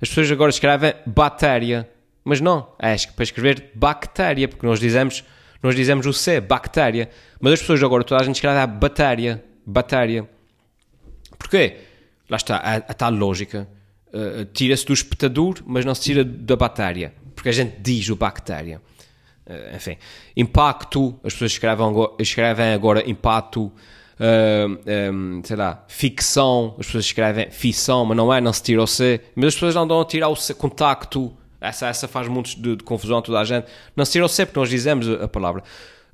As 0.00 0.10
pessoas 0.10 0.30
agora 0.30 0.50
escrevem 0.50 0.94
bactéria, 1.06 1.88
mas 2.26 2.40
não, 2.40 2.68
é 2.78 2.94
para 3.14 3.22
escrever 3.22 3.70
bactéria, 3.74 4.48
porque 4.48 4.66
nós 4.66 4.78
dizemos, 4.78 5.24
nós 5.62 5.74
dizemos 5.74 6.04
o 6.06 6.12
C, 6.12 6.40
bactéria. 6.40 7.08
Mas 7.40 7.54
as 7.54 7.60
pessoas 7.60 7.82
agora, 7.82 8.04
toda 8.04 8.20
a 8.20 8.24
gente 8.24 8.34
escreve 8.34 8.58
a 8.58 8.66
bactéria, 8.66 9.42
bactéria. 9.64 10.28
Porquê? 11.38 11.76
Lá 12.28 12.36
está, 12.36 12.56
a, 12.56 12.76
a 12.76 12.94
tal 12.94 13.12
lógica. 13.12 13.68
Uh, 14.08 14.44
tira-se 14.46 14.84
do 14.84 14.92
espetador, 14.92 15.62
mas 15.66 15.84
não 15.84 15.94
se 15.94 16.02
tira 16.02 16.24
da 16.24 16.56
bactéria 16.56 17.12
porque 17.46 17.50
a 17.50 17.52
gente 17.52 17.76
diz 17.80 18.08
o 18.08 18.16
bactéria. 18.16 18.82
Uh, 19.46 19.76
enfim, 19.76 19.96
impacto, 20.36 21.20
as 21.22 21.34
pessoas 21.34 21.52
escrevem, 21.52 21.86
escrevem 22.18 22.72
agora 22.72 23.08
impacto, 23.08 23.66
uh, 23.66 23.72
eh, 24.84 25.10
um, 25.12 25.40
sei 25.44 25.54
lá, 25.54 25.84
ficção, 25.86 26.74
as 26.80 26.86
pessoas 26.86 27.04
escrevem 27.04 27.48
ficção, 27.52 28.04
mas 28.04 28.16
não 28.16 28.34
é, 28.34 28.40
não 28.40 28.52
se 28.52 28.64
tira 28.64 28.82
o 28.82 28.86
C, 28.86 29.20
mas 29.36 29.46
as 29.48 29.54
pessoas 29.54 29.76
não 29.76 29.86
dão 29.86 30.00
a 30.00 30.04
tirar 30.04 30.28
o 30.28 30.34
C, 30.34 30.54
contacto, 30.54 31.32
essa, 31.66 31.88
essa 31.88 32.08
faz 32.08 32.28
muito 32.28 32.60
de, 32.60 32.76
de 32.76 32.84
confusão 32.84 33.18
a 33.18 33.22
toda 33.22 33.40
a 33.40 33.44
gente, 33.44 33.66
não 33.94 34.04
se 34.04 34.12
tira 34.12 34.24
o 34.24 34.28
C 34.28 34.46
porque 34.46 34.58
nós 34.58 34.68
dizemos 34.68 35.08
a, 35.08 35.28
palavra. 35.28 35.62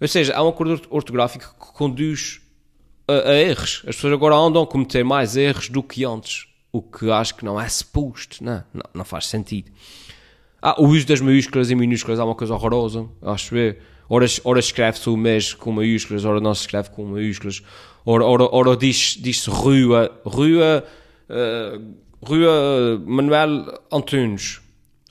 Ou 0.00 0.08
seja, 0.08 0.34
há 0.34 0.42
um 0.42 0.48
acordo 0.48 0.80
ortográfico 0.90 1.54
que 1.54 1.72
conduz 1.72 2.40
a, 3.06 3.30
a, 3.30 3.34
erros. 3.34 3.82
As 3.86 3.96
pessoas 3.96 4.12
agora 4.12 4.34
andam 4.34 4.62
a 4.62 4.66
cometer 4.66 5.04
mais 5.04 5.36
erros 5.36 5.68
do 5.68 5.82
que 5.82 6.04
antes, 6.04 6.46
o 6.72 6.80
que 6.80 7.10
acho 7.10 7.34
que 7.34 7.44
não 7.44 7.60
é 7.60 7.68
suposto, 7.68 8.42
não, 8.42 8.64
não, 8.72 8.82
não 8.94 9.04
faz 9.04 9.26
sentido. 9.26 9.70
Ah, 10.60 10.80
o 10.80 10.86
uso 10.86 11.06
das 11.06 11.20
maiúsculas 11.20 11.70
e 11.70 11.74
minúsculas 11.74 12.20
é 12.20 12.24
uma 12.24 12.36
coisa 12.36 12.54
horrorosa, 12.54 13.06
acho. 13.22 13.54
Ora, 14.08 14.26
ora 14.44 14.60
escreve-se 14.60 15.10
o 15.10 15.16
mês 15.16 15.52
com 15.52 15.72
maiúsculas, 15.72 16.24
ora 16.24 16.40
não 16.40 16.54
se 16.54 16.62
escreve 16.62 16.90
com 16.90 17.04
maiúsculas. 17.04 17.62
Ora, 18.06 18.24
ora, 18.24 18.48
ora 18.50 18.76
diz-se 18.76 19.20
diz 19.20 19.46
rua, 19.46 20.10
rua, 20.24 20.84
uh, 21.28 21.94
rua 22.22 23.02
Manuel 23.04 23.80
Antunes. 23.90 24.61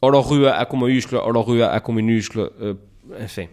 Ora 0.01 0.17
rua 0.19 0.59
é 0.59 0.65
com 0.65 0.77
maiúscula, 0.77 1.21
ora 1.21 1.39
rua 1.39 1.75
é 1.75 1.79
com 1.79 1.93
minúscula, 1.93 2.51
uh, 2.59 3.23
enfim. 3.23 3.49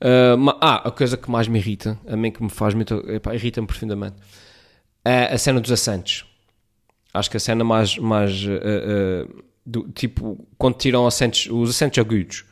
Uh, 0.00 0.50
ah, 0.60 0.88
a 0.88 0.90
coisa 0.90 1.16
que 1.16 1.30
mais 1.30 1.46
me 1.46 1.58
irrita, 1.58 1.98
a 2.08 2.16
mim 2.16 2.30
que 2.30 2.42
me 2.42 2.50
faz 2.50 2.74
muito, 2.74 3.02
irrita-me 3.32 3.66
profundamente, 3.66 4.16
é 5.04 5.32
a 5.32 5.38
cena 5.38 5.60
dos 5.60 5.70
acentos. 5.70 6.26
Acho 7.12 7.30
que 7.30 7.36
a 7.36 7.40
cena 7.40 7.62
mais, 7.62 7.96
mais 7.96 8.44
uh, 8.44 8.50
uh, 9.28 9.44
do, 9.64 9.88
tipo, 9.92 10.44
quando 10.58 10.74
tiram 10.74 11.06
acentos, 11.06 11.46
os 11.50 11.70
acentos 11.70 11.98
agudos. 11.98 12.44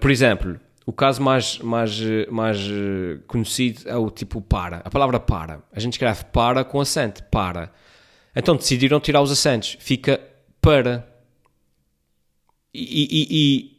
Por 0.00 0.10
exemplo, 0.10 0.58
o 0.88 0.92
caso 0.92 1.20
mais, 1.20 1.58
mais, 1.58 2.00
mais 2.30 2.58
eh, 2.58 3.18
conhecido 3.26 3.86
é 3.86 3.96
o 3.98 4.08
tipo 4.08 4.40
para. 4.40 4.78
A 4.78 4.88
palavra 4.88 5.20
para. 5.20 5.60
A 5.70 5.78
gente 5.78 5.92
escreve 5.92 6.24
para 6.32 6.64
com 6.64 6.80
acento. 6.80 7.22
Para. 7.24 7.70
Então 8.34 8.56
decidiram 8.56 8.98
tirar 8.98 9.20
os 9.20 9.30
acentos. 9.30 9.76
Fica 9.80 10.18
para. 10.62 11.06
E, 12.72 13.08
e, 13.10 13.26
e 13.30 13.78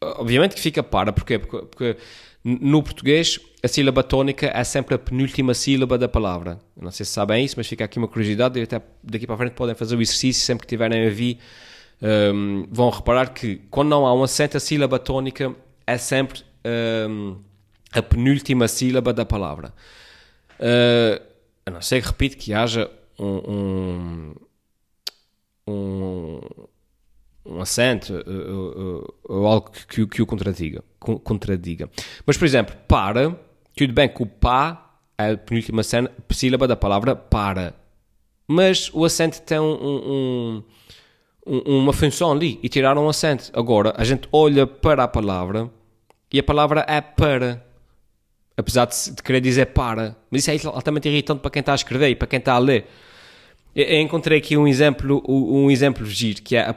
obviamente 0.00 0.54
que 0.54 0.60
fica 0.60 0.82
para. 0.82 1.12
Porquê? 1.12 1.38
Porque, 1.38 1.66
porque, 1.66 1.96
no 2.44 2.82
português 2.82 3.40
a 3.64 3.68
sílaba 3.68 4.02
tónica 4.02 4.50
é 4.54 4.62
sempre 4.62 4.94
a 4.94 4.98
penúltima 4.98 5.54
sílaba 5.54 5.96
da 5.96 6.06
palavra. 6.06 6.60
não 6.76 6.90
sei 6.90 7.06
se 7.06 7.12
sabem 7.12 7.42
isso, 7.42 7.54
mas 7.56 7.66
fica 7.66 7.84
aqui 7.84 7.98
uma 7.98 8.08
curiosidade. 8.08 8.60
Até 8.60 8.82
daqui 9.02 9.26
para 9.26 9.34
a 9.34 9.38
frente 9.38 9.52
podem 9.52 9.74
fazer 9.74 9.96
o 9.96 10.02
exercício 10.02 10.44
sempre 10.44 10.66
que 10.66 10.68
tiverem 10.68 11.06
a 11.06 11.10
vir 11.10 11.38
um, 12.02 12.66
vão 12.70 12.90
reparar 12.90 13.32
que 13.32 13.62
quando 13.70 13.88
não 13.88 14.06
há 14.06 14.12
uma 14.12 14.28
certa 14.28 14.60
sílaba 14.60 14.98
tónica 14.98 15.54
é 15.86 15.96
sempre 15.96 16.42
um, 17.08 17.38
a 17.92 18.02
penúltima 18.02 18.68
sílaba 18.68 19.12
da 19.12 19.24
palavra. 19.24 19.72
Uh, 20.60 21.22
a 21.64 21.70
não 21.70 21.80
ser 21.80 22.02
que, 22.02 22.08
repito, 22.08 22.36
que 22.36 22.52
haja 22.52 22.90
um, 23.18 24.34
um, 25.66 25.72
um, 25.72 26.40
um 27.44 27.60
acento 27.60 28.14
uh, 28.14 29.00
uh, 29.00 29.14
ou 29.24 29.46
algo 29.46 29.70
que, 29.88 30.06
que 30.06 30.22
o 30.22 30.26
contradiga, 30.26 30.82
contradiga. 30.98 31.90
Mas, 32.26 32.36
por 32.36 32.44
exemplo, 32.44 32.74
para, 32.88 33.36
tudo 33.76 33.92
bem 33.92 34.08
que 34.08 34.22
o 34.22 34.26
pá 34.26 34.96
é 35.18 35.32
a 35.32 35.36
penúltima 35.36 35.82
sílaba 36.30 36.66
da 36.66 36.76
palavra 36.76 37.14
para, 37.14 37.74
mas 38.48 38.90
o 38.92 39.04
acento 39.04 39.40
tem 39.42 39.58
um, 39.58 39.72
um 39.72 40.62
uma 41.46 41.92
função 41.92 42.32
ali 42.32 42.58
e 42.62 42.68
tiraram 42.68 43.04
um 43.04 43.08
acento. 43.08 43.50
Agora, 43.52 43.92
a 43.96 44.04
gente 44.04 44.28
olha 44.32 44.66
para 44.66 45.04
a 45.04 45.08
palavra 45.08 45.70
e 46.32 46.38
a 46.38 46.42
palavra 46.42 46.84
é 46.88 47.00
para. 47.00 47.64
Apesar 48.56 48.86
de, 48.86 49.10
de 49.10 49.22
querer 49.22 49.40
dizer 49.40 49.66
para. 49.66 50.16
Mas 50.30 50.46
isso 50.46 50.68
é 50.68 50.70
altamente 50.72 51.08
irritante 51.08 51.40
para 51.40 51.50
quem 51.50 51.60
está 51.60 51.72
a 51.72 51.74
escrever 51.74 52.08
e 52.08 52.14
para 52.14 52.28
quem 52.28 52.38
está 52.38 52.54
a 52.54 52.58
ler. 52.58 52.86
Eu, 53.74 54.00
encontrei 54.00 54.38
aqui 54.38 54.56
um 54.56 54.68
exemplo, 54.68 55.22
um 55.28 55.70
exemplo 55.70 56.06
giro, 56.06 56.42
que 56.42 56.54
é 56.56 56.60
a, 56.60 56.74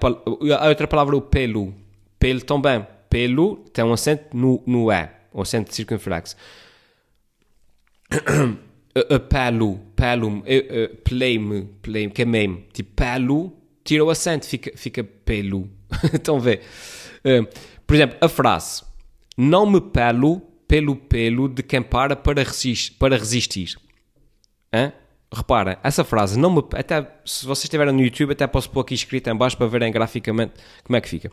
a 0.60 0.68
outra 0.70 0.88
palavra, 0.88 1.16
o 1.16 1.22
pelo. 1.22 1.74
Pelo 2.18 2.42
também. 2.42 2.86
Pelo 3.10 3.58
tem 3.72 3.86
um 3.86 3.94
acento 3.94 4.36
no, 4.36 4.62
no 4.66 4.92
E, 4.92 5.08
um 5.34 5.42
acento 5.42 5.74
circunflexo. 5.74 6.36
pelo, 9.30 9.77
pelo, 9.96 10.44
play-me, 11.04 11.70
play 11.82 12.10
queimei-me. 12.10 12.66
Tipo, 12.74 12.92
pelo 12.96 13.54
tira 13.84 14.04
o 14.04 14.10
acento, 14.10 14.46
fica, 14.46 14.72
fica 14.75 15.04
pelo. 15.04 15.70
Estão 16.13 16.38
a 16.38 16.39
ver? 16.39 16.62
Uh, 17.20 17.48
por 17.86 17.96
exemplo, 17.96 18.18
a 18.20 18.27
frase 18.27 18.84
Não 19.38 19.66
me 19.66 19.80
pelo 19.80 20.42
pelo 20.68 20.96
pelo 20.96 21.48
de 21.48 21.63
quem 21.63 21.82
para 21.82 22.16
para, 22.16 22.44
resist, 22.44 22.94
para 22.98 23.18
resistir. 23.18 23.77
Hã? 24.74 24.92
Repara, 25.34 25.77
essa 25.84 26.03
frase, 26.03 26.39
não 26.39 26.50
me, 26.50 26.63
até 26.74 27.05
se 27.25 27.46
vocês 27.46 27.65
estiverem 27.65 27.93
no 27.93 28.01
YouTube, 28.01 28.31
até 28.31 28.48
posso 28.48 28.69
pôr 28.69 28.81
aqui 28.81 28.93
escrito 28.93 29.29
em 29.29 29.36
baixo 29.36 29.57
para 29.57 29.67
verem 29.67 29.91
graficamente 29.91 30.53
como 30.84 30.96
é 30.96 31.01
que 31.01 31.10
fica. 31.10 31.29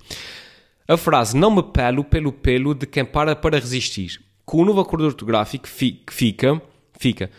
A 0.89 0.97
frase 0.97 1.37
não 1.37 1.51
me 1.51 1.63
pelo 1.63 2.05
pelo 2.05 2.33
pelo 2.33 2.75
de 2.75 2.87
quem 2.87 3.05
para 3.05 3.37
para 3.37 3.59
resistir. 3.59 4.21
Com 4.45 4.63
o 4.63 4.65
novo 4.65 4.81
acordo 4.81 5.07
ortográfico 5.07 5.69
fica, 5.69 6.13
fica, 6.13 7.31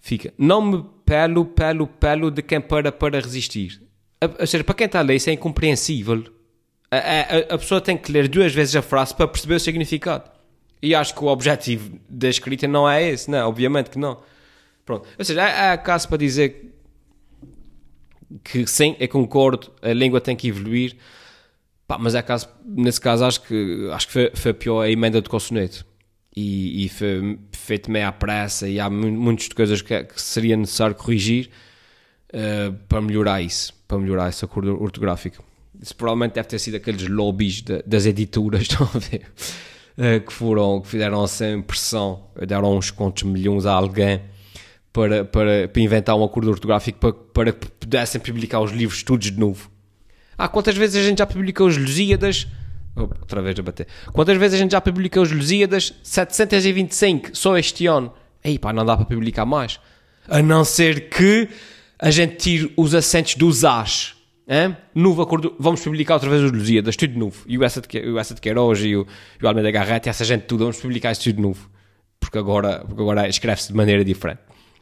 fica, 0.00 0.34
não 0.38 0.62
me 0.62 0.84
pelo 1.04 1.44
pelo 1.44 1.86
pelo 1.86 2.30
de 2.30 2.42
quem 2.42 2.60
para 2.60 2.90
para 2.90 3.20
resistir 3.20 3.90
ou 4.38 4.46
seja, 4.46 4.62
para 4.62 4.74
quem 4.74 4.86
está 4.86 4.98
a 4.98 5.02
ler 5.02 5.16
isso 5.16 5.30
é 5.30 5.32
incompreensível. 5.32 6.24
A, 6.90 6.96
a, 6.96 7.54
a, 7.54 7.58
pessoa 7.58 7.80
tem 7.80 7.96
que 7.96 8.12
ler 8.12 8.28
duas 8.28 8.52
vezes 8.52 8.76
a 8.76 8.82
frase 8.82 9.14
para 9.14 9.26
perceber 9.26 9.54
o 9.54 9.60
significado. 9.60 10.30
E 10.82 10.94
acho 10.94 11.14
que 11.14 11.24
o 11.24 11.28
objetivo 11.28 11.98
da 12.08 12.28
escrita 12.28 12.66
não 12.66 12.88
é 12.88 13.10
esse, 13.10 13.30
não, 13.30 13.48
obviamente 13.48 13.90
que 13.90 13.98
não. 13.98 14.18
Pronto. 14.90 15.08
Ou 15.18 15.24
seja, 15.24 15.44
há, 15.44 15.72
há 15.72 15.78
caso 15.78 16.08
para 16.08 16.18
dizer 16.18 16.74
que 18.42 18.66
sim, 18.66 18.96
eu 18.98 19.08
concordo, 19.08 19.72
a 19.82 19.92
língua 19.92 20.20
tem 20.20 20.36
que 20.36 20.48
evoluir 20.48 20.96
Pá, 21.90 21.98
mas 21.98 22.14
é 22.14 22.22
caso, 22.22 22.48
nesse 22.64 23.00
caso 23.00 23.24
acho 23.24 23.42
que, 23.42 23.88
acho 23.92 24.06
que 24.06 24.12
foi, 24.12 24.30
foi 24.32 24.54
pior 24.54 24.82
a 24.82 24.88
emenda 24.88 25.20
do 25.20 25.28
Consoneto. 25.28 25.84
E, 26.36 26.84
e 26.84 26.88
foi 26.88 27.36
feito 27.50 27.90
meio 27.90 28.06
à 28.06 28.12
pressa 28.12 28.68
e 28.68 28.78
há 28.78 28.88
muitas 28.88 29.48
coisas 29.48 29.82
que, 29.82 30.04
que 30.04 30.22
seria 30.22 30.56
necessário 30.56 30.94
corrigir 30.94 31.50
uh, 32.32 32.72
para 32.88 33.00
melhorar 33.00 33.42
isso, 33.42 33.74
para 33.88 33.98
melhorar 33.98 34.28
essa 34.28 34.46
cor 34.46 34.64
ortográfica. 34.66 35.42
Isso 35.82 35.96
provavelmente 35.96 36.34
deve 36.34 36.46
ter 36.46 36.60
sido 36.60 36.76
aqueles 36.76 37.08
lobbies 37.08 37.60
de, 37.60 37.82
das 37.82 38.06
editoras, 38.06 38.62
estão 38.70 38.88
a 38.94 38.98
ver? 39.00 39.22
Uh, 39.98 40.24
que 40.24 40.32
foram, 40.32 40.80
que 40.82 40.86
fizeram 40.86 41.24
essa 41.24 41.44
pressão, 41.66 42.22
deram 42.46 42.76
uns 42.76 42.92
contos 42.92 43.24
milhões 43.24 43.66
a 43.66 43.72
alguém 43.72 44.20
para, 44.92 45.24
para, 45.24 45.68
para 45.68 45.82
inventar 45.82 46.16
um 46.16 46.24
acordo 46.24 46.50
ortográfico 46.50 46.98
para, 46.98 47.12
para 47.12 47.52
que 47.52 47.68
pudessem 47.70 48.20
publicar 48.20 48.60
os 48.60 48.72
livros 48.72 49.02
todos 49.02 49.30
de 49.30 49.38
novo. 49.38 49.70
Ah, 50.36 50.48
quantas 50.48 50.76
vezes 50.76 50.96
a 50.96 51.06
gente 51.06 51.18
já 51.18 51.26
publicou 51.26 51.66
os 51.66 51.76
Lusíadas? 51.76 52.46
Outra 52.96 53.40
vez 53.40 53.58
a 53.58 53.62
bater. 53.62 53.86
Quantas 54.12 54.36
vezes 54.36 54.58
a 54.58 54.62
gente 54.62 54.72
já 54.72 54.80
publicou 54.80 55.22
os 55.22 55.30
Lusíadas? 55.30 55.94
725, 56.02 57.36
só 57.36 57.56
este 57.56 57.86
ano. 57.86 58.12
Ei 58.42 58.58
pá, 58.58 58.72
não 58.72 58.84
dá 58.84 58.96
para 58.96 59.06
publicar 59.06 59.44
mais. 59.44 59.78
A 60.28 60.42
não 60.42 60.64
ser 60.64 61.08
que 61.08 61.48
a 61.98 62.10
gente 62.10 62.36
tire 62.36 62.72
os 62.76 62.94
acentos 62.94 63.34
dos 63.34 63.64
As. 63.64 64.14
Hein? 64.48 64.76
Novo 64.94 65.22
acordo, 65.22 65.54
vamos 65.58 65.80
publicar 65.80 66.14
outra 66.14 66.30
vez 66.30 66.42
os 66.42 66.50
Lusíadas, 66.50 66.96
tudo 66.96 67.12
de 67.12 67.18
novo. 67.18 67.44
E 67.46 67.56
o 67.56 67.64
Essa 67.64 67.80
de 67.80 68.40
Queiroz 68.40 68.80
e 68.80 68.96
o, 68.96 69.06
e 69.40 69.44
o 69.44 69.48
Almeida 69.48 69.70
Garrett, 69.70 70.08
essa 70.08 70.24
gente 70.24 70.42
tudo, 70.42 70.64
vamos 70.64 70.80
publicar 70.80 71.12
isso 71.12 71.22
tudo 71.22 71.36
de 71.36 71.42
novo. 71.42 71.70
Porque 72.18 72.38
agora, 72.38 72.82
porque 72.86 73.00
agora 73.00 73.28
escreve-se 73.28 73.68
de 73.68 73.74
maneira 73.74 74.04
diferente. 74.04 74.40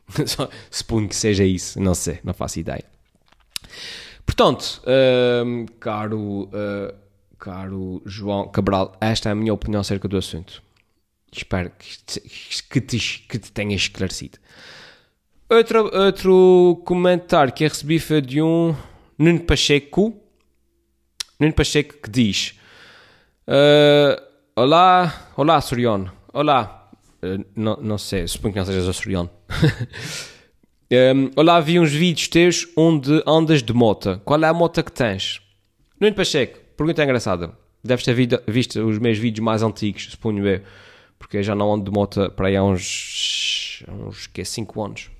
Suponho 0.71 1.09
que 1.09 1.17
seja 1.17 1.45
isso, 1.45 1.81
não 1.81 1.95
sei, 1.95 2.21
não 2.25 2.35
faço 2.35 2.61
ideia. 2.61 2.85
Portanto, 4.25 4.83
uh, 4.85 5.73
caro, 5.81 6.45
uh, 6.45 6.95
caro 7.39 8.03
João 8.05 8.49
Cabral, 8.49 8.97
esta 9.01 9.31
é 9.31 9.33
a 9.33 9.35
minha 9.35 9.55
opinião 9.55 9.81
acerca 9.81 10.07
do 10.07 10.17
assunto. 10.17 10.63
Espero 11.33 11.71
que 11.71 11.99
te, 12.05 12.21
que 12.71 12.81
te, 12.81 12.99
que 13.29 13.39
te 13.39 13.53
tenha 13.53 13.75
esclarecido. 13.75 14.39
Outro, 15.51 15.91
outro 15.95 16.83
comentário 16.85 17.53
que 17.53 17.65
eu 17.65 17.69
recebi 17.69 17.99
foi 17.99 18.21
de 18.21 18.43
um 18.43 18.75
Nuno 19.19 19.41
Pacheco. 19.41 20.15
Nuno 21.41 21.55
Pacheco 21.55 21.97
que 22.03 22.11
diz: 22.11 22.55
uh, 23.47 24.23
Olá, 24.55 25.31
olá, 25.37 25.61
Soriano. 25.61 26.13
Olá, 26.33 26.78
uh, 27.23 27.45
não, 27.55 27.77
não 27.77 27.99
sei, 27.99 28.27
suponho 28.27 28.53
que 28.53 28.59
não 28.59 28.67
sejas 28.67 28.97
Soriano. 28.97 29.31
um, 30.91 31.31
olá, 31.41 31.61
vi 31.61 31.79
uns 31.79 31.93
vídeos 31.93 32.29
teus 32.29 32.69
onde 32.77 33.23
andas 33.27 33.63
de 33.63 33.73
moto. 33.73 34.21
Qual 34.25 34.43
é 34.43 34.47
a 34.47 34.55
moto 34.55 34.83
que 34.83 34.93
tens? 34.93 35.41
Nuno 36.01 36.15
Pacheco, 36.15 36.59
pergunta 36.77 37.03
engraçada. 37.03 37.53
Deves 37.83 38.05
ter 38.05 38.15
visto 38.47 38.81
os 38.87 38.99
meus 38.99 39.19
vídeos 39.19 39.45
mais 39.45 39.63
antigos, 39.63 40.09
suponho 40.11 40.47
eu, 40.47 40.63
porque 41.19 41.39
eu 41.39 41.43
já 41.43 41.55
não 41.55 41.73
ando 41.73 41.85
de 41.85 41.91
moto 41.91 42.31
para 42.31 42.49
aí 42.49 42.57
há 42.57 42.63
uns, 42.63 43.83
uns 43.89 44.27
que 44.27 44.45
5 44.45 44.83
anos. 44.83 45.11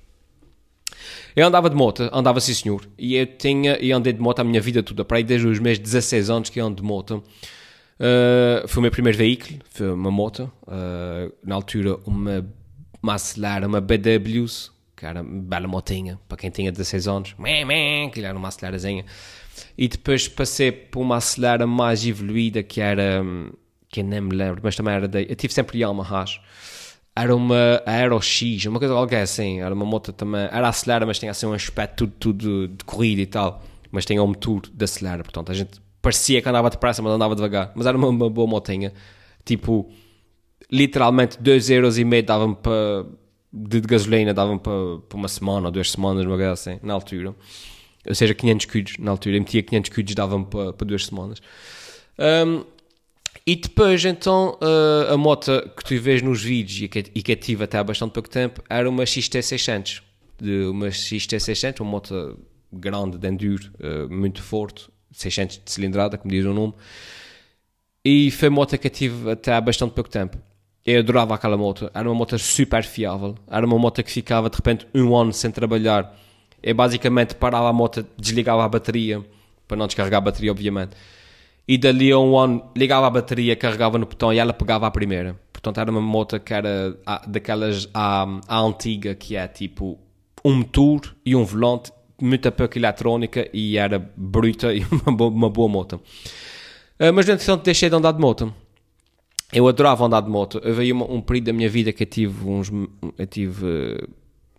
Eu 1.35 1.47
andava 1.47 1.69
de 1.69 1.75
moto, 1.75 2.09
andava 2.11 2.39
sim 2.39 2.53
senhor, 2.53 2.87
e 2.97 3.15
eu 3.15 3.25
tinha, 3.25 3.77
e 3.79 3.91
andei 3.91 4.11
de 4.11 4.19
moto 4.19 4.39
a 4.39 4.43
minha 4.43 4.59
vida 4.59 4.83
toda, 4.83 5.05
para 5.05 5.17
aí 5.17 5.23
desde 5.23 5.47
os 5.47 5.59
meus 5.59 5.79
16 5.79 6.29
anos 6.29 6.49
que 6.49 6.59
eu 6.59 6.65
ando 6.65 6.81
de 6.81 6.83
moto. 6.83 7.23
Uh, 7.99 8.65
foi 8.65 8.79
o 8.79 8.81
meu 8.83 8.91
primeiro 8.91 9.17
veículo, 9.17 9.59
foi 9.69 9.91
uma 9.91 10.09
moto, 10.09 10.49
uh, 10.63 11.33
na 11.43 11.55
altura 11.55 11.97
uma, 12.05 12.45
Acelera, 13.13 13.67
uma 13.67 13.81
BWs, 13.81 14.71
que 14.95 15.05
era 15.05 15.21
uma 15.21 15.41
bela 15.41 15.67
motinha, 15.67 16.17
para 16.27 16.37
quem 16.37 16.49
tinha 16.49 16.71
16 16.71 17.07
anos, 17.09 17.35
que 18.13 18.21
era 18.21 18.37
uma 18.37 18.47
acelerazinha. 18.47 19.05
E 19.77 19.89
depois 19.89 20.29
passei 20.29 20.71
por 20.71 21.01
uma 21.01 21.17
acelera 21.17 21.67
mais 21.67 22.05
evoluída, 22.05 22.63
que 22.63 22.79
era, 22.79 23.21
que 23.89 23.99
eu 23.99 24.05
nem 24.05 24.21
me 24.21 24.33
lembro, 24.33 24.61
mas 24.63 24.77
também 24.77 24.93
era 24.93 25.07
da, 25.07 25.21
eu 25.21 25.35
tive 25.35 25.53
sempre 25.53 25.79
Yamahas. 25.79 26.39
Era 27.13 27.35
uma 27.35 27.83
Aero 27.85 28.21
X, 28.21 28.65
uma 28.65 28.79
coisa 28.79 28.93
qualquer 28.93 29.23
assim, 29.23 29.59
era 29.59 29.73
uma 29.73 29.85
moto 29.85 30.13
também, 30.13 30.47
era 30.49 30.69
acelera, 30.69 31.05
mas 31.05 31.19
tinha 31.19 31.31
assim 31.31 31.45
um 31.45 31.53
aspecto 31.53 32.07
tudo, 32.07 32.13
tudo 32.17 32.67
de 32.69 32.83
corrida 32.85 33.21
e 33.21 33.25
tal, 33.25 33.61
mas 33.91 34.05
tinha 34.05 34.23
um 34.23 34.27
motor 34.27 34.61
de 34.71 34.85
acelera, 34.85 35.21
portanto 35.21 35.51
a 35.51 35.55
gente 35.55 35.81
parecia 36.01 36.41
que 36.41 36.49
andava 36.49 36.69
depressa, 36.69 37.01
mas 37.01 37.13
andava 37.13 37.35
devagar, 37.35 37.71
mas 37.75 37.85
era 37.85 37.97
uma, 37.97 38.07
uma 38.07 38.29
boa 38.29 38.47
motinha, 38.47 38.93
tipo, 39.45 39.89
literalmente 40.71 41.41
2 41.41 41.69
euros 41.69 41.97
e 41.97 42.03
meio 42.03 42.23
davam 42.23 42.53
para, 42.53 43.05
de, 43.51 43.81
de 43.81 43.87
gasolina, 43.87 44.33
davam 44.33 44.57
para, 44.57 44.99
para 45.07 45.17
uma 45.17 45.27
semana 45.27 45.67
ou 45.67 45.71
duas 45.71 45.91
semanas, 45.91 46.25
uma 46.25 46.35
coisa 46.35 46.51
assim, 46.51 46.79
na 46.81 46.93
altura, 46.93 47.35
ou 48.07 48.15
seja, 48.15 48.33
500 48.33 48.65
quilos 48.65 48.93
na 48.99 49.11
altura, 49.11 49.35
eu 49.35 49.41
metia 49.41 49.61
500 49.61 49.89
quilos 49.89 50.15
davam 50.15 50.43
para, 50.43 50.73
para 50.73 50.87
duas 50.87 51.05
semanas. 51.05 51.41
Um, 52.17 52.63
e 53.45 53.55
depois, 53.55 54.03
então, 54.05 54.57
uh, 54.61 55.13
a 55.13 55.17
moto 55.17 55.51
que 55.75 55.83
tu 55.83 55.99
vês 55.99 56.21
nos 56.21 56.43
vídeos 56.43 56.83
e 56.83 56.87
que, 56.87 57.11
e 57.15 57.23
que 57.23 57.35
tive 57.35 57.63
até 57.63 57.77
há 57.77 57.83
bastante 57.83 58.11
pouco 58.11 58.29
tempo 58.29 58.61
era 58.69 58.87
uma 58.89 59.03
XT600. 59.03 60.01
De 60.39 60.65
uma 60.65 60.87
XT600, 60.87 61.81
uma 61.81 61.91
moto 61.91 62.39
grande 62.71 63.17
de 63.17 63.27
enduro, 63.27 63.71
uh, 63.79 64.13
muito 64.13 64.41
forte, 64.41 64.87
600 65.11 65.61
de 65.63 65.71
cilindrada, 65.71 66.17
como 66.17 66.31
diz 66.31 66.45
o 66.45 66.53
nome. 66.53 66.73
E 68.03 68.31
foi 68.31 68.49
moto 68.49 68.77
que 68.77 68.87
eu 68.87 68.91
tive 68.91 69.31
até 69.31 69.53
há 69.53 69.61
bastante 69.61 69.93
pouco 69.93 70.09
tempo. 70.09 70.37
Eu 70.85 70.99
adorava 70.99 71.35
aquela 71.35 71.57
moto. 71.57 71.91
Era 71.93 72.07
uma 72.09 72.15
moto 72.15 72.37
super 72.39 72.83
fiável. 72.83 73.35
Era 73.49 73.65
uma 73.65 73.77
moto 73.77 74.01
que 74.03 74.11
ficava 74.11 74.49
de 74.49 74.55
repente 74.55 74.87
um 74.95 75.15
ano 75.15 75.33
sem 75.33 75.51
trabalhar. 75.51 76.15
Eu 76.63 76.75
basicamente 76.75 77.35
parava 77.35 77.69
a 77.69 77.73
moto, 77.73 78.05
desligava 78.17 78.63
a 78.63 78.69
bateria, 78.69 79.23
para 79.67 79.77
não 79.77 79.87
descarregar 79.87 80.19
a 80.19 80.21
bateria, 80.21 80.51
obviamente 80.51 80.95
e 81.69 81.77
dali 81.77 82.11
a 82.11 82.17
um 82.17 82.35
ano 82.35 82.63
ligava 82.75 83.05
a 83.05 83.11
bateria, 83.11 83.55
carregava 83.55 83.99
no 83.99 84.07
botão 84.07 84.33
e 84.33 84.39
ela 84.39 84.51
pegava 84.51 84.87
a 84.87 84.91
primeira. 84.91 85.39
Portanto, 85.53 85.79
era 85.79 85.91
uma 85.91 86.01
moto 86.01 86.39
que 86.39 86.51
era 86.51 86.97
daquelas 87.27 87.87
à, 87.93 88.25
à 88.47 88.59
antiga, 88.59 89.13
que 89.13 89.35
é 89.35 89.47
tipo 89.47 89.99
um 90.43 90.55
motor 90.55 91.15
e 91.23 91.35
um 91.35 91.45
volante, 91.45 91.91
muita 92.21 92.51
pouca 92.51 92.77
eletrónica 92.77 93.49
e 93.53 93.77
era 93.77 93.99
bruta 94.15 94.73
e 94.73 94.85
uma 94.91 95.15
boa, 95.15 95.29
uma 95.29 95.49
boa 95.49 95.67
moto. 95.69 96.01
Uh, 96.99 97.13
mas, 97.13 97.27
entretanto, 97.27 97.63
deixei 97.63 97.89
de 97.89 97.95
andar 97.95 98.11
de 98.11 98.19
moto. 98.19 98.53
Eu 99.51 99.67
adorava 99.67 100.05
andar 100.05 100.21
de 100.21 100.29
moto. 100.29 100.61
Houve 100.63 100.93
um, 100.93 101.15
um 101.15 101.21
período 101.21 101.45
da 101.45 101.53
minha 101.53 101.69
vida 101.69 101.91
que 101.91 102.03
eu 102.03 102.07
tive, 102.07 102.47
uns, 102.47 102.71
eu 103.17 103.27
tive 103.27 103.65
uh, 103.65 104.09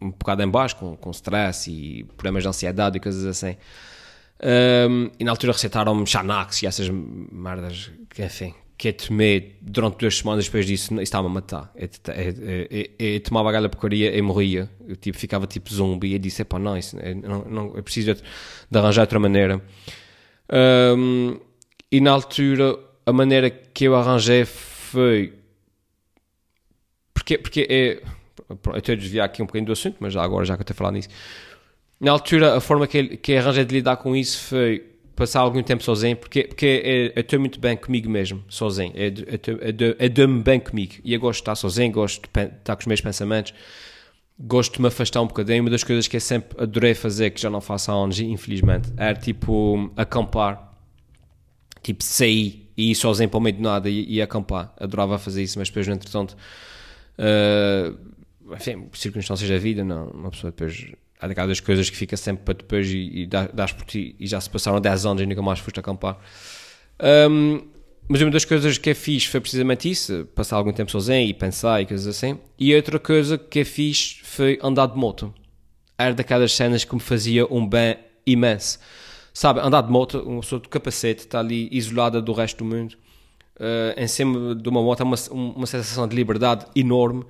um 0.01 0.11
bocado 0.11 0.43
em 0.43 0.49
baixo, 0.49 0.77
com, 0.77 0.97
com 0.97 1.11
stress 1.11 1.71
e 1.71 2.05
problemas 2.17 2.43
de 2.43 2.49
ansiedade 2.49 2.97
e 2.97 3.01
coisas 3.01 3.25
assim. 3.25 3.57
Um, 4.43 5.11
e 5.19 5.25
na 5.25 5.33
altura 5.33 5.53
receitaram-me 5.53 6.07
Xanax 6.07 6.63
e 6.63 6.67
essas 6.67 6.89
merdas 6.89 7.91
que, 8.09 8.25
enfim, 8.25 8.55
que 8.81 8.89
eu 8.89 8.93
tomei 8.95 9.59
durante 9.61 9.99
duas 9.99 10.17
semanas 10.17 10.47
depois 10.47 10.65
disso, 10.65 10.95
isso 10.95 11.03
estava 11.03 11.27
a 11.27 11.31
matar. 11.31 11.71
Eu, 11.77 11.87
eu, 12.15 12.67
eu, 12.71 12.87
eu 12.99 13.21
tomava 13.21 13.51
aquela 13.51 13.69
porcaria 13.69 14.17
e 14.17 14.23
morria. 14.23 14.71
Eu 14.89 14.97
tipo, 14.97 15.19
ficava 15.19 15.47
tipo 15.47 15.71
zumbi 15.71 16.15
e 16.15 16.19
disse: 16.19 16.43
pá, 16.45 16.59
não, 16.59 16.79
isso, 16.79 16.97
não, 17.23 17.45
não, 17.45 17.77
eu 17.77 17.83
preciso 17.83 18.15
de, 18.15 18.23
de 18.71 18.79
arranjar 18.79 19.03
outra 19.03 19.19
maneira. 19.21 19.61
Um, 20.97 21.39
e 21.93 22.01
na 22.01 22.13
altura, 22.13 22.75
a 23.05 23.13
maneira 23.13 23.51
que 23.51 23.85
eu 23.85 23.95
arranjei 23.95 24.47
foi. 24.47 25.35
Porque, 27.13 27.37
porque 27.37 27.67
é, 27.69 28.03
eu 28.49 28.79
estou 28.79 28.95
a 28.95 28.97
desviar 28.97 29.27
aqui 29.27 29.43
um 29.43 29.47
bocadinho 29.47 29.67
do 29.67 29.73
assunto, 29.73 29.99
mas 30.01 30.15
já 30.15 30.23
agora, 30.23 30.47
já 30.47 30.57
que 30.57 30.63
eu 30.63 30.65
estou 30.65 30.75
a 30.75 30.79
falar 30.79 30.93
nisso 30.93 31.11
na 32.01 32.13
altura, 32.13 32.57
a 32.57 32.61
forma 32.61 32.87
que, 32.87 33.19
que 33.19 33.37
arranjei 33.37 33.65
de 33.65 33.75
lidar 33.75 33.99
com 33.99 34.17
isso 34.17 34.43
foi 34.45 34.90
passar 35.21 35.41
algum 35.41 35.63
tempo 35.63 35.83
sozinho, 35.83 36.17
porque, 36.17 36.45
porque 36.45 37.13
eu 37.15 37.21
estou 37.21 37.39
muito 37.39 37.61
bem 37.61 37.77
comigo 37.77 38.09
mesmo, 38.09 38.43
sozinho. 38.49 38.95
Eu 38.97 40.09
dou-me 40.09 40.43
bem 40.43 40.59
comigo. 40.59 40.95
E 41.05 41.13
eu 41.13 41.21
gosto 41.21 41.41
de 41.41 41.43
estar 41.43 41.55
sozinho, 41.55 41.93
gosto 41.93 42.23
de 42.23 42.41
estar 42.41 42.75
com 42.75 42.81
os 42.81 42.87
meus 42.87 43.03
pensamentos, 43.03 43.53
gosto 44.39 44.77
de 44.77 44.81
me 44.81 44.89
afastar 44.89 45.21
um 45.21 45.27
bocadinho. 45.27 45.61
Uma 45.63 45.69
das 45.69 45.85
coisas 45.85 46.09
que 46.09 46.17
eu 46.17 46.21
sempre 46.23 46.59
adorei 46.63 46.95
fazer, 46.95 47.33
que 47.33 47.41
já 47.41 47.51
não 47.51 47.61
faço 47.61 47.93
há 47.93 47.95
anos, 47.95 48.19
infelizmente, 48.19 48.91
era 48.97 49.15
tipo 49.15 49.93
acampar. 49.95 50.71
Tipo 51.83 52.03
sair 52.03 52.71
e 52.75 52.91
ir 52.91 52.95
sozinho 52.95 53.29
para 53.29 53.39
o 53.39 53.41
meio 53.43 53.57
de 53.57 53.63
nada 53.63 53.91
e, 53.91 54.07
e 54.15 54.23
acampar. 54.23 54.73
Adorava 54.79 55.19
fazer 55.19 55.43
isso, 55.43 55.59
mas 55.59 55.69
depois, 55.69 55.87
entretanto, 55.87 56.35
uh, 57.19 58.55
enfim, 58.55 58.89
circunstâncias 58.95 59.51
da 59.51 59.59
vida, 59.59 59.85
não, 59.85 60.09
uma 60.09 60.31
pessoa 60.31 60.51
depois 60.51 60.93
há 61.21 61.29
daquelas 61.29 61.61
coisas 61.61 61.91
que 61.91 61.97
fica 61.97 62.17
sempre 62.17 62.45
para 62.45 62.55
depois 62.55 62.89
e, 62.89 63.23
e 63.23 63.29
por 63.29 63.85
ti 63.85 64.17
e 64.19 64.27
já 64.27 64.41
se 64.41 64.49
passaram 64.49 64.81
10 64.81 65.07
anos 65.07 65.23
e 65.23 65.27
nunca 65.27 65.43
mais 65.43 65.59
foste 65.59 65.79
acampar. 65.79 66.19
Um, 67.31 67.61
mas 68.09 68.21
uma 68.23 68.31
das 68.31 68.45
coisas 68.45 68.77
que 68.77 68.91
é 68.91 68.95
fixe 68.95 69.29
foi 69.29 69.41
precisamente 69.41 69.89
isso, 69.89 70.27
passar 70.35 70.57
algum 70.57 70.73
tempo 70.73 70.91
sozinho 70.91 71.29
e 71.29 71.33
pensar 71.33 71.81
e 71.81 71.87
coisas 71.87 72.07
assim. 72.07 72.39
E 72.59 72.75
outra 72.75 72.99
coisa 72.99 73.39
que 73.39 73.61
é 73.61 73.65
fixe 73.65 74.17
foi 74.25 74.59
andar 74.63 74.87
de 74.87 74.97
moto. 74.97 75.33
Era 75.97 76.15
daquelas 76.15 76.53
cenas 76.53 76.83
que 76.83 76.95
me 76.95 77.01
fazia 77.01 77.47
um 77.47 77.65
bem 77.65 77.99
imenso. 78.27 78.79
Sabe, 79.33 79.61
andar 79.61 79.83
de 79.83 79.93
moto, 79.93 80.19
uma 80.19 80.41
pessoa 80.41 80.61
de 80.61 80.69
capacete, 80.69 81.21
está 81.21 81.39
ali 81.39 81.69
isolada 81.71 82.21
do 82.21 82.33
resto 82.33 82.59
do 82.59 82.65
mundo. 82.65 82.97
Uh, 83.57 83.95
em 83.97 84.09
cima 84.09 84.55
de 84.55 84.69
uma 84.69 84.83
moto 84.83 85.01
é 85.01 85.05
uma, 85.05 85.17
uma 85.31 85.67
sensação 85.67 86.09
de 86.09 86.17
liberdade 86.17 86.67
enorme. 86.75 87.25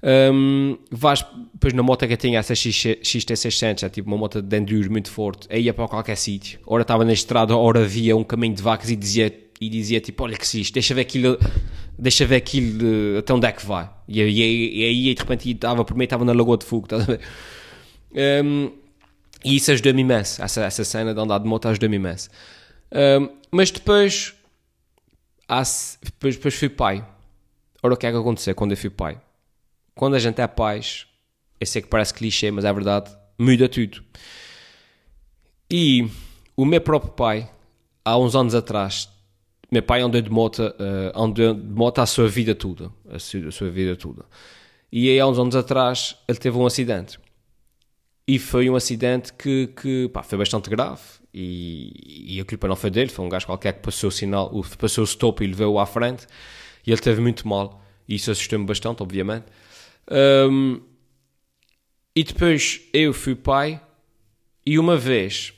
Um, 0.00 0.78
vais, 0.90 1.24
depois 1.52 1.74
na 1.74 1.82
moto 1.82 2.06
que 2.06 2.12
eu 2.12 2.16
tinha 2.16 2.38
essa 2.38 2.54
XT600, 2.54 3.82
é 3.82 3.88
tipo 3.88 4.08
uma 4.08 4.16
moto 4.16 4.40
de 4.40 4.56
enduro 4.56 4.90
muito 4.90 5.10
forte, 5.10 5.48
aí 5.50 5.62
ia 5.62 5.74
para 5.74 5.88
qualquer 5.88 6.16
sítio. 6.16 6.60
Ora 6.66 6.82
estava 6.82 7.04
na 7.04 7.12
estrada, 7.12 7.56
ora 7.56 7.80
havia 7.80 8.16
um 8.16 8.22
caminho 8.22 8.54
de 8.54 8.62
vacas 8.62 8.90
e 8.90 8.96
dizia, 8.96 9.32
e 9.60 9.68
dizia 9.68 10.00
tipo: 10.00 10.22
Olha 10.22 10.36
que 10.36 10.46
se 10.46 10.60
isto, 10.60 10.74
deixa 10.74 10.94
ver 10.94 11.00
aquilo, 11.02 11.38
deixa 11.98 12.24
ver 12.24 12.36
aquilo 12.36 13.18
até 13.18 13.34
onde 13.34 13.46
é 13.46 13.52
que 13.52 13.66
vai. 13.66 13.90
E 14.06 14.22
aí, 14.22 15.14
de 15.14 15.20
repente 15.20 15.50
estava 15.50 15.84
mim, 15.94 16.04
estava 16.04 16.24
na 16.24 16.32
Lagoa 16.32 16.56
de 16.56 16.64
Fogo, 16.64 16.86
estás 16.86 17.02
a 17.02 17.06
ver? 17.06 17.20
Um, 18.44 18.70
e 19.44 19.56
isso 19.56 19.70
ajudou-me 19.70 20.00
imenso, 20.00 20.42
essa, 20.42 20.64
essa 20.64 20.84
cena 20.84 21.14
de 21.14 21.20
andar 21.20 21.38
de 21.38 21.46
moto 21.46 21.66
ajudou-me 21.68 21.96
imenso. 21.96 22.28
Um, 22.92 23.28
mas 23.50 23.70
depois, 23.70 24.34
depois, 26.02 26.36
depois 26.36 26.54
fui 26.54 26.68
pai. 26.68 27.04
Ora, 27.82 27.94
o 27.94 27.96
que 27.96 28.06
é 28.06 28.10
que 28.10 28.16
aconteceu 28.16 28.54
quando 28.54 28.72
eu 28.72 28.76
fui 28.76 28.90
pai? 28.90 29.20
Quando 29.98 30.14
a 30.14 30.18
gente 30.20 30.40
é 30.40 30.46
pais, 30.46 31.08
eu 31.60 31.66
sei 31.66 31.82
que 31.82 31.88
parece 31.88 32.14
clichê, 32.14 32.52
mas 32.52 32.64
é 32.64 32.72
verdade, 32.72 33.10
muda 33.36 33.68
tudo. 33.68 34.00
E 35.68 36.08
o 36.56 36.64
meu 36.64 36.80
próprio 36.80 37.10
pai, 37.10 37.50
há 38.04 38.16
uns 38.16 38.36
anos 38.36 38.54
atrás, 38.54 39.08
meu 39.68 39.82
pai 39.82 40.00
andou 40.00 40.20
de 40.20 40.30
moto, 40.30 40.60
uh, 40.60 41.20
andou 41.20 41.52
de 41.52 41.74
moto 41.74 41.98
a 41.98 42.06
sua 42.06 42.28
vida 42.28 42.54
toda, 42.54 42.92
a 43.10 43.18
sua, 43.18 43.48
a 43.48 43.50
sua 43.50 43.70
vida 43.70 43.96
toda. 43.96 44.24
E 44.92 45.10
aí 45.10 45.18
há 45.18 45.26
uns 45.26 45.36
anos 45.36 45.56
atrás 45.56 46.16
ele 46.28 46.38
teve 46.38 46.56
um 46.56 46.64
acidente. 46.64 47.18
E 48.24 48.38
foi 48.38 48.70
um 48.70 48.76
acidente 48.76 49.32
que, 49.32 49.66
que 49.66 50.08
pá, 50.10 50.22
foi 50.22 50.38
bastante 50.38 50.70
grave. 50.70 51.02
E, 51.34 52.36
e, 52.36 52.40
a 52.40 52.44
culpa 52.44 52.68
não 52.68 52.76
foi 52.76 52.90
dele, 52.90 53.10
foi 53.10 53.24
um 53.24 53.28
gajo 53.28 53.46
qualquer 53.46 53.72
que 53.72 53.80
passou 53.80 54.08
o 54.08 54.12
sinal, 54.12 54.48
passou 54.78 55.02
o 55.02 55.04
stop 55.06 55.42
e 55.42 55.48
levou-o 55.48 55.80
à 55.80 55.86
frente. 55.86 56.24
E 56.86 56.92
ele 56.92 57.00
teve 57.00 57.20
muito 57.20 57.48
mal. 57.48 57.82
E 58.08 58.14
isso 58.14 58.30
assustou-me 58.30 58.64
bastante, 58.64 59.02
obviamente. 59.02 59.46
Um, 60.10 60.80
e 62.14 62.24
depois 62.24 62.80
eu 62.92 63.12
fui 63.12 63.34
pai 63.34 63.80
e 64.64 64.78
uma 64.78 64.96
vez 64.96 65.52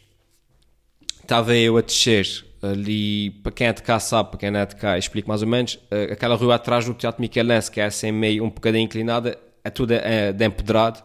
estava 1.22 1.56
eu 1.56 1.76
a 1.76 1.80
descer 1.80 2.44
ali, 2.62 3.30
para 3.42 3.52
quem 3.52 3.66
é 3.66 3.72
de 3.72 3.82
cá 3.82 3.98
sabe, 3.98 4.30
para 4.30 4.38
quem 4.40 4.50
não 4.50 4.60
é 4.60 4.66
de 4.66 4.76
cá, 4.76 4.98
explico 4.98 5.28
mais 5.28 5.42
ou 5.42 5.48
menos, 5.48 5.78
aquela 6.12 6.34
rua 6.34 6.56
atrás 6.56 6.84
do 6.84 6.92
Teatro 6.92 7.22
Michelense, 7.22 7.70
que 7.70 7.80
é 7.80 7.84
assim 7.84 8.12
meio 8.12 8.44
um 8.44 8.50
bocadinho 8.50 8.84
inclinada, 8.84 9.38
é 9.64 9.70
tudo 9.70 9.92
é, 9.92 10.32
de 10.32 10.44
empedrado, 10.44 11.02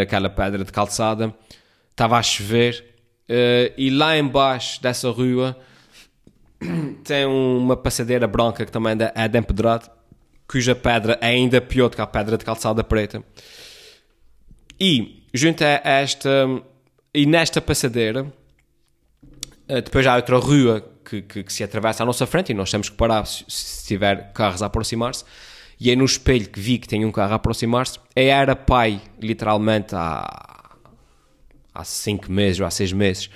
aquela 0.00 0.30
pedra 0.30 0.64
de 0.64 0.72
calçada, 0.72 1.34
estava 1.90 2.16
a 2.16 2.22
chover, 2.22 2.84
e 3.76 3.90
lá 3.90 4.16
embaixo 4.16 4.80
dessa 4.80 5.10
rua 5.10 5.56
tem 7.04 7.26
uma 7.26 7.76
passadeira 7.76 8.26
branca 8.26 8.64
que 8.64 8.72
também 8.72 8.96
é 9.14 9.28
de 9.28 9.38
empedrado, 9.38 9.90
cuja 10.52 10.74
pedra 10.74 11.18
é 11.22 11.28
ainda 11.28 11.62
pior 11.62 11.88
do 11.88 11.96
que 11.96 12.02
a 12.02 12.06
pedra 12.06 12.36
de 12.36 12.44
calçada 12.44 12.84
preta. 12.84 13.24
E 14.78 15.26
junto 15.32 15.64
a 15.64 15.80
esta 15.82 16.28
e 17.14 17.24
nesta 17.24 17.58
passadeira, 17.60 18.30
eh, 19.66 19.80
depois 19.80 20.06
há 20.06 20.14
outra 20.14 20.36
rua 20.36 20.86
que, 21.02 21.22
que, 21.22 21.42
que, 21.42 21.52
se 21.52 21.64
atravessa 21.64 22.02
à 22.02 22.06
nossa 22.06 22.26
frente 22.26 22.52
e 22.52 22.54
nós 22.54 22.70
temos 22.70 22.90
que 22.90 22.96
parar 22.96 23.26
se, 23.26 23.44
se 23.48 23.86
tiver 23.86 24.30
carros 24.34 24.62
a 24.62 24.66
aproximar-se. 24.66 25.24
E 25.80 25.90
é 25.90 25.96
no 25.96 26.04
espelho 26.04 26.48
que 26.48 26.60
vi 26.60 26.78
que 26.78 26.86
tem 26.86 27.02
um 27.04 27.10
carro 27.10 27.32
a 27.32 27.36
aproximar-se. 27.36 27.98
Eu 28.14 28.30
era 28.30 28.54
pai, 28.54 29.00
literalmente, 29.20 29.94
há, 29.94 30.76
há 31.74 31.84
cinco 31.84 32.30
meses 32.30 32.60
ou 32.60 32.66
há 32.66 32.70
seis 32.70 32.92
meses. 32.92 33.30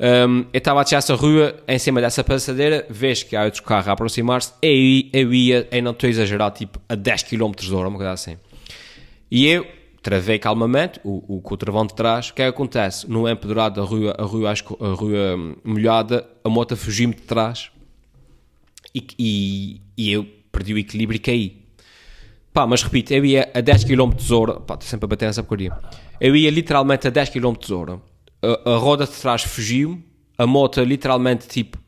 Um, 0.00 0.46
eu 0.52 0.58
estava 0.58 0.80
a 0.80 0.82
descer 0.84 0.96
essa 0.96 1.14
rua, 1.14 1.56
em 1.66 1.78
cima 1.78 2.00
dessa 2.00 2.22
passadeira, 2.22 2.86
vês 2.88 3.24
que 3.24 3.34
há 3.34 3.44
outro 3.44 3.62
carro 3.64 3.90
a 3.90 3.92
aproximar-se, 3.92 4.52
e 4.62 5.10
eu 5.12 5.34
ia, 5.34 5.68
eu 5.72 5.82
não 5.82 5.90
estou 5.90 6.06
a 6.06 6.10
exagerar, 6.10 6.52
tipo 6.52 6.80
a 6.88 6.94
10 6.94 7.24
km 7.24 7.50
de 7.50 7.74
hora, 7.74 7.88
uma 7.88 7.96
coisa 7.96 8.12
assim. 8.12 8.36
E 9.30 9.46
eu 9.46 9.66
travei 10.00 10.38
calmamente, 10.38 11.00
o, 11.02 11.36
o, 11.36 11.42
o 11.44 11.56
travão 11.56 11.84
de 11.84 11.94
trás, 11.94 12.30
o 12.30 12.34
que 12.34 12.42
é 12.42 12.44
que 12.44 12.50
acontece? 12.50 13.10
No 13.10 13.28
empedrado 13.28 13.80
da 13.80 13.86
rua, 13.86 14.14
a 14.16 14.22
rua, 14.22 14.52
a 14.52 14.94
rua 14.94 15.56
molhada, 15.64 16.26
a 16.44 16.48
moto 16.48 16.76
fugiu-me 16.76 17.14
de 17.14 17.22
trás 17.22 17.70
e, 18.94 19.04
e, 19.18 19.80
e, 19.96 20.12
eu 20.12 20.24
perdi 20.52 20.74
o 20.74 20.78
equilíbrio 20.78 21.16
e 21.16 21.18
caí. 21.18 21.62
Pá, 22.52 22.66
mas 22.66 22.82
repito, 22.82 23.12
eu 23.12 23.24
ia 23.24 23.50
a 23.52 23.60
10 23.60 23.84
km 23.84 24.10
de 24.12 24.32
hora, 24.32 24.60
pá, 24.60 24.74
estou 24.74 24.88
sempre 24.88 25.06
a 25.06 25.08
bater 25.08 25.26
nessa 25.26 25.42
porcaria. 25.42 25.76
Eu 26.20 26.34
ia 26.34 26.50
literalmente 26.50 27.06
a 27.08 27.10
10 27.10 27.30
km 27.30 27.52
de 27.54 27.74
hora 27.74 28.00
a, 28.42 28.70
a 28.72 28.76
roda 28.76 29.06
de 29.06 29.12
trás 29.12 29.42
fugiu, 29.42 30.02
a 30.36 30.46
moto 30.46 30.82
literalmente 30.82 31.46
tipo 31.48 31.78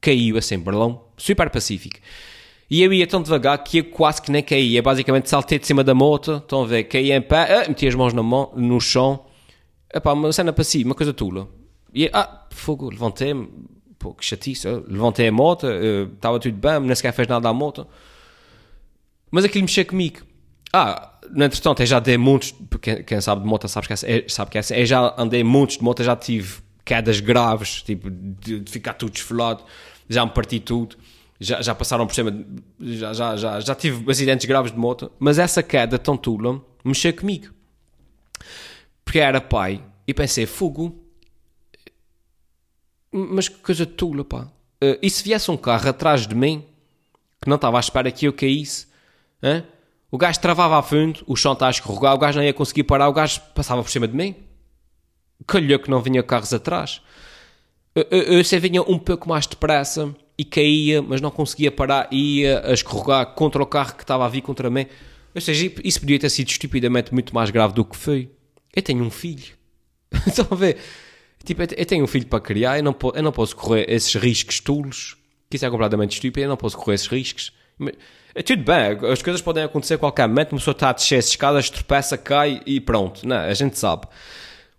caiu 0.00 0.36
assim, 0.36 0.58
balão, 0.58 1.04
super 1.16 1.50
pacífico. 1.50 1.98
E 2.68 2.82
eu 2.82 2.92
ia 2.92 3.06
tão 3.06 3.22
devagar 3.22 3.62
que 3.62 3.78
eu 3.78 3.84
quase 3.84 4.20
que 4.20 4.30
nem 4.30 4.42
caí. 4.42 4.76
Eu 4.76 4.82
basicamente 4.82 5.28
saltei 5.28 5.58
de 5.58 5.66
cima 5.66 5.84
da 5.84 5.94
moto, 5.94 6.36
estão 6.36 6.64
a 6.64 6.66
ver, 6.66 6.84
caí 6.84 7.12
em 7.12 7.22
pé, 7.22 7.62
ah, 7.64 7.68
meti 7.68 7.86
as 7.86 7.94
mãos 7.94 8.12
mão, 8.12 8.52
no 8.56 8.80
chão. 8.80 9.24
Epá, 9.92 10.12
uma 10.12 10.32
cena 10.32 10.52
passiva, 10.52 10.88
uma 10.88 10.94
coisa 10.94 11.12
tula. 11.12 11.48
E 11.94 12.10
ah, 12.12 12.46
fogo, 12.50 12.90
levantei-me, 12.90 13.48
pô, 13.98 14.14
que 14.14 14.24
chatice, 14.24 14.68
levantei 14.88 15.28
a 15.28 15.32
moto, 15.32 15.66
estava 16.14 16.38
tudo 16.40 16.56
bem, 16.56 16.80
nem 16.80 16.94
sequer 16.94 17.12
fez 17.12 17.28
nada 17.28 17.48
à 17.48 17.52
moto. 17.52 17.86
Mas 19.30 19.44
aquilo 19.44 19.62
mexeu 19.62 19.86
comigo. 19.86 20.18
Ah, 20.78 21.10
no 21.30 21.42
entretanto, 21.42 21.80
eu 21.80 21.86
já 21.86 21.98
dei 21.98 22.18
muitos, 22.18 22.54
quem, 22.82 23.02
quem 23.02 23.18
sabe 23.18 23.40
de 23.40 23.48
moto 23.48 23.66
sabe 23.66 23.86
que 23.86 23.94
é, 23.94 24.28
sabe 24.28 24.50
que 24.50 24.58
é 24.58 24.62
eu 24.82 24.84
já 24.84 25.14
andei 25.16 25.42
muitos 25.42 25.78
de 25.78 25.82
moto, 25.82 26.04
já 26.04 26.14
tive 26.14 26.58
quedas 26.84 27.18
graves, 27.18 27.80
tipo, 27.80 28.10
de, 28.10 28.60
de 28.60 28.70
ficar 28.70 28.92
tudo 28.92 29.12
desfolado, 29.12 29.64
já 30.06 30.22
me 30.26 30.32
parti 30.32 30.60
tudo, 30.60 30.98
já, 31.40 31.62
já 31.62 31.74
passaram 31.74 32.06
por 32.06 32.14
cima, 32.14 32.44
já, 32.78 33.14
já, 33.14 33.36
já, 33.38 33.60
já 33.60 33.74
tive 33.74 34.10
acidentes 34.10 34.44
graves 34.44 34.70
de 34.70 34.78
moto, 34.78 35.10
mas 35.18 35.38
essa 35.38 35.62
queda 35.62 35.98
tão 35.98 36.14
tula 36.14 36.60
mexeu 36.84 37.14
comigo. 37.14 37.54
Porque 39.02 39.18
era 39.18 39.40
pai, 39.40 39.82
e 40.06 40.12
pensei, 40.12 40.44
fogo, 40.44 40.94
mas 43.10 43.48
que 43.48 43.56
coisa 43.60 43.86
tula, 43.86 44.26
pá. 44.26 44.42
Uh, 44.84 44.98
e 45.00 45.08
se 45.08 45.24
viesse 45.24 45.50
um 45.50 45.56
carro 45.56 45.88
atrás 45.88 46.26
de 46.26 46.34
mim, 46.34 46.66
que 47.40 47.48
não 47.48 47.56
estava 47.56 47.78
à 47.78 47.80
espera 47.80 48.12
que 48.12 48.26
eu 48.26 48.32
caísse, 48.34 48.88
hein? 49.42 49.64
O 50.10 50.18
gajo 50.18 50.40
travava 50.40 50.78
a 50.78 50.82
fundo, 50.82 51.22
o 51.26 51.36
chão 51.36 51.52
está 51.52 51.66
a 51.66 51.70
escorregar, 51.70 52.14
o 52.14 52.18
gajo 52.18 52.38
não 52.38 52.44
ia 52.44 52.52
conseguir 52.52 52.84
parar, 52.84 53.08
o 53.08 53.12
gajo 53.12 53.40
passava 53.54 53.82
por 53.82 53.90
cima 53.90 54.06
de 54.06 54.16
mim. 54.16 54.34
Calhou 55.46 55.78
que 55.78 55.90
não 55.90 56.00
vinha 56.00 56.22
carros 56.22 56.52
atrás. 56.52 57.00
Eu, 57.94 58.06
eu, 58.10 58.40
eu 58.40 58.60
vinha 58.60 58.82
um 58.82 58.98
pouco 58.98 59.28
mais 59.28 59.46
depressa 59.46 60.14
e 60.38 60.44
caía, 60.44 61.02
mas 61.02 61.20
não 61.20 61.30
conseguia 61.30 61.72
parar 61.72 62.08
e 62.10 62.40
ia 62.40 62.60
a 62.66 62.72
escorregar 62.72 63.26
contra 63.34 63.62
o 63.62 63.66
carro 63.66 63.94
que 63.94 64.02
estava 64.02 64.24
a 64.24 64.28
vir 64.28 64.42
contra 64.42 64.70
mim. 64.70 64.86
Ou 65.34 65.40
seja, 65.40 65.72
isso 65.82 66.00
podia 66.00 66.18
ter 66.18 66.30
sido 66.30 66.48
estupidamente 66.48 67.12
muito 67.12 67.34
mais 67.34 67.50
grave 67.50 67.74
do 67.74 67.84
que 67.84 67.96
foi. 67.96 68.30
Eu 68.74 68.82
tenho 68.82 69.02
um 69.02 69.10
filho. 69.10 69.54
Estão 70.26 70.46
a 70.50 70.54
ver? 70.54 70.78
Tipo, 71.44 71.62
eu 71.62 71.86
tenho 71.86 72.04
um 72.04 72.06
filho 72.06 72.26
para 72.26 72.40
criar, 72.40 72.78
eu 72.78 72.82
não, 72.82 72.94
eu 73.14 73.22
não 73.22 73.32
posso 73.32 73.54
correr 73.54 73.86
esses 73.88 74.14
riscos 74.14 74.60
tolos, 74.60 75.16
que 75.48 75.56
isso 75.56 75.64
é 75.64 75.70
completamente 75.70 76.12
estúpido, 76.12 76.40
eu 76.40 76.48
não 76.48 76.56
posso 76.56 76.76
correr 76.76 76.94
esses 76.94 77.06
riscos. 77.06 77.52
É 78.34 78.42
tudo 78.42 78.62
bem, 78.62 79.10
as 79.10 79.22
coisas 79.22 79.40
podem 79.40 79.64
acontecer 79.64 79.94
a 79.94 79.98
qualquer 79.98 80.28
momento, 80.28 80.52
uma 80.52 80.58
pessoa 80.58 80.72
está 80.72 80.90
a 80.90 80.92
descer 80.92 81.18
as 81.18 81.28
escadas, 81.28 81.70
tropeça, 81.70 82.18
cai 82.18 82.60
e 82.66 82.80
pronto. 82.80 83.26
Não, 83.26 83.36
a 83.36 83.54
gente 83.54 83.78
sabe. 83.78 84.06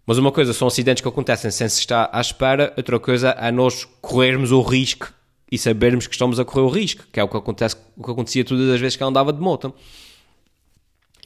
Mas 0.06 0.18
uma 0.18 0.32
coisa 0.32 0.54
são 0.54 0.68
acidentes 0.68 1.02
que 1.02 1.08
acontecem 1.08 1.52
sem 1.52 1.68
se 1.68 1.80
estar 1.80 2.10
à 2.14 2.22
espera, 2.22 2.74
outra 2.78 3.00
coisa 3.00 3.30
é 3.32 3.52
nós 3.52 3.86
corrermos 4.02 4.52
o 4.52 4.62
risco 4.62 5.14
e 5.52 5.58
sabermos 5.58 6.08
que 6.08 6.14
estamos 6.14 6.40
a 6.40 6.46
correr 6.46 6.62
o 6.62 6.70
risco, 6.70 7.04
que 7.12 7.20
é 7.20 7.24
o 7.24 7.28
que, 7.28 7.38
acontece, 7.38 7.76
o 7.96 8.04
que 8.04 8.12
acontecia 8.12 8.46
todas 8.46 8.70
as 8.70 8.80
vezes 8.80 8.96
que 8.96 9.04
eu 9.04 9.08
andava 9.08 9.34
de 9.34 9.40
moto. 9.40 9.74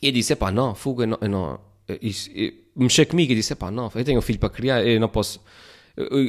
E 0.02 0.08
eu 0.08 0.12
disse, 0.12 0.36
pá, 0.36 0.52
não, 0.52 0.74
fuga, 0.74 1.06
não, 1.06 1.18
não 1.22 1.60
isso, 2.02 2.30
mexer 2.76 3.06
comigo 3.06 3.32
e 3.32 3.36
disse, 3.36 3.54
pá, 3.56 3.70
não, 3.70 3.92
eu 3.94 4.04
tenho 4.04 4.20
um 4.20 4.22
filho 4.22 4.40
para 4.40 4.50
criar, 4.50 4.86
eu 4.86 5.00
não 5.00 5.10
posso... 5.10 5.40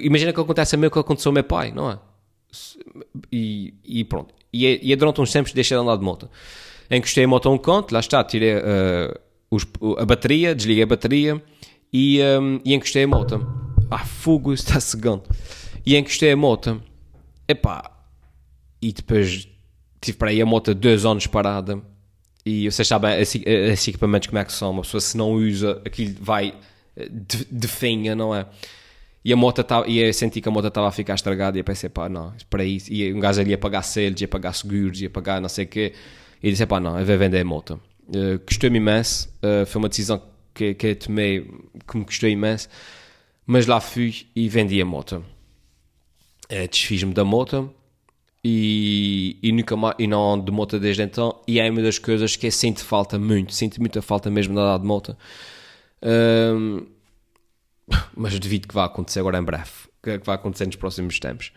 Imagina 0.02 0.32
que 0.32 0.40
acontece 0.40 0.74
a 0.74 0.78
mim 0.78 0.86
o 0.86 0.90
que 0.90 0.98
aconteceu 0.98 1.30
ao 1.30 1.34
meu 1.34 1.44
pai, 1.44 1.70
não 1.70 1.90
é? 1.90 1.98
E, 3.30 3.74
e 3.84 4.04
pronto. 4.04 4.34
E, 4.52 4.66
é, 4.66 4.78
e 4.82 4.92
é 4.92 4.96
durante 4.96 5.20
uns 5.20 5.32
tempos 5.32 5.52
deixei 5.52 5.76
de 5.76 5.82
andar 5.82 5.96
de 5.96 6.04
moto. 6.04 6.28
Encostei 6.90 7.24
a 7.24 7.28
moto 7.28 7.48
a 7.48 7.52
um 7.52 7.58
canto, 7.58 7.92
lá 7.92 8.00
está, 8.00 8.22
tirei 8.22 8.54
uh, 8.56 9.18
os, 9.50 9.66
a 9.98 10.04
bateria, 10.04 10.54
desliguei 10.54 10.82
a 10.82 10.86
bateria 10.86 11.42
e, 11.92 12.20
um, 12.40 12.60
e 12.64 12.74
encostei 12.74 13.04
a 13.04 13.08
moto. 13.08 13.46
Ah, 13.90 14.04
fogo, 14.04 14.52
está 14.52 14.78
cegando. 14.80 15.24
E 15.84 15.96
encostei 15.96 16.32
a 16.32 16.36
moto. 16.36 16.82
Epá, 17.48 17.90
e 18.80 18.92
depois 18.92 19.48
tive 20.00 20.18
para 20.18 20.30
aí 20.30 20.42
a 20.42 20.46
moto 20.46 20.74
dois 20.74 21.04
anos 21.04 21.26
parada. 21.26 21.80
E 22.44 22.70
vocês 22.70 22.88
sabem 22.88 23.20
esses, 23.20 23.88
equipamentos 23.88 24.28
como 24.28 24.38
é 24.38 24.44
que 24.44 24.52
são. 24.52 24.70
Uma 24.72 24.82
pessoa 24.82 25.00
se 25.00 25.16
não 25.16 25.32
usa, 25.32 25.80
aquilo 25.84 26.16
vai 26.20 26.54
eh, 26.96 27.08
de 27.10 27.68
finha, 27.68 28.16
não 28.16 28.34
é? 28.34 28.46
E 29.24 29.32
a 29.32 29.36
moto 29.36 29.62
tava, 29.62 29.88
e 29.88 29.98
eu 29.98 30.12
senti 30.12 30.40
que 30.40 30.48
a 30.48 30.52
moto 30.52 30.66
estava 30.66 30.88
a 30.88 30.90
ficar 30.90 31.14
estragada 31.14 31.56
e 31.56 31.60
eu 31.60 31.64
pensei, 31.64 31.88
pá, 31.88 32.08
não, 32.08 32.32
para 32.50 32.64
isso. 32.64 32.92
E 32.92 33.12
um 33.12 33.20
gajo 33.20 33.40
ali 33.40 33.50
ia 33.50 33.58
pagar 33.58 33.82
selos, 33.82 34.20
ia 34.20 34.28
pagar 34.28 34.52
seguros, 34.52 35.00
ia 35.00 35.10
pagar 35.10 35.40
não 35.40 35.48
sei 35.48 35.64
o 35.64 35.68
quê. 35.68 35.92
E 36.42 36.50
disse, 36.50 36.66
pá, 36.66 36.80
não, 36.80 36.98
eu 36.98 37.06
vou 37.06 37.16
vender 37.16 37.40
a 37.40 37.44
moto. 37.44 37.80
Uh, 38.08 38.38
Custou-me 38.44 38.78
imenso, 38.78 39.28
uh, 39.38 39.64
foi 39.64 39.78
uma 39.78 39.88
decisão 39.88 40.20
que, 40.52 40.74
que 40.74 40.86
eu 40.88 40.96
tomei 40.96 41.42
que 41.86 41.96
me 41.96 42.04
custou 42.04 42.28
imenso, 42.28 42.68
mas 43.46 43.66
lá 43.66 43.80
fui 43.80 44.26
e 44.34 44.48
vendi 44.48 44.80
a 44.82 44.84
moto. 44.84 45.24
Uh, 46.50 46.68
Desfiz-me 46.68 47.14
da 47.14 47.24
moto 47.24 47.72
e, 48.44 49.38
e, 49.40 49.52
nunca 49.52 49.76
mais, 49.76 49.94
e 50.00 50.06
não 50.08 50.34
ando 50.34 50.44
de 50.46 50.50
moto 50.50 50.80
desde 50.80 51.02
então. 51.02 51.40
E 51.46 51.60
é 51.60 51.70
uma 51.70 51.80
das 51.80 51.98
coisas 51.98 52.34
que 52.34 52.48
eu 52.48 52.50
sinto 52.50 52.84
falta 52.84 53.18
muito, 53.18 53.54
sinto 53.54 53.78
muita 53.78 54.02
falta 54.02 54.28
mesmo 54.30 54.54
de 54.54 54.60
andar 54.60 54.78
de 54.78 54.84
moto. 54.84 55.16
Um, 56.02 56.84
mas 58.16 58.38
devido 58.38 58.68
que 58.68 58.74
vai 58.74 58.86
acontecer 58.86 59.20
agora 59.20 59.38
em 59.38 59.42
breve, 59.42 59.70
que 60.02 60.18
vai 60.18 60.34
acontecer 60.34 60.66
nos 60.66 60.76
próximos 60.76 61.18
tempos. 61.18 61.52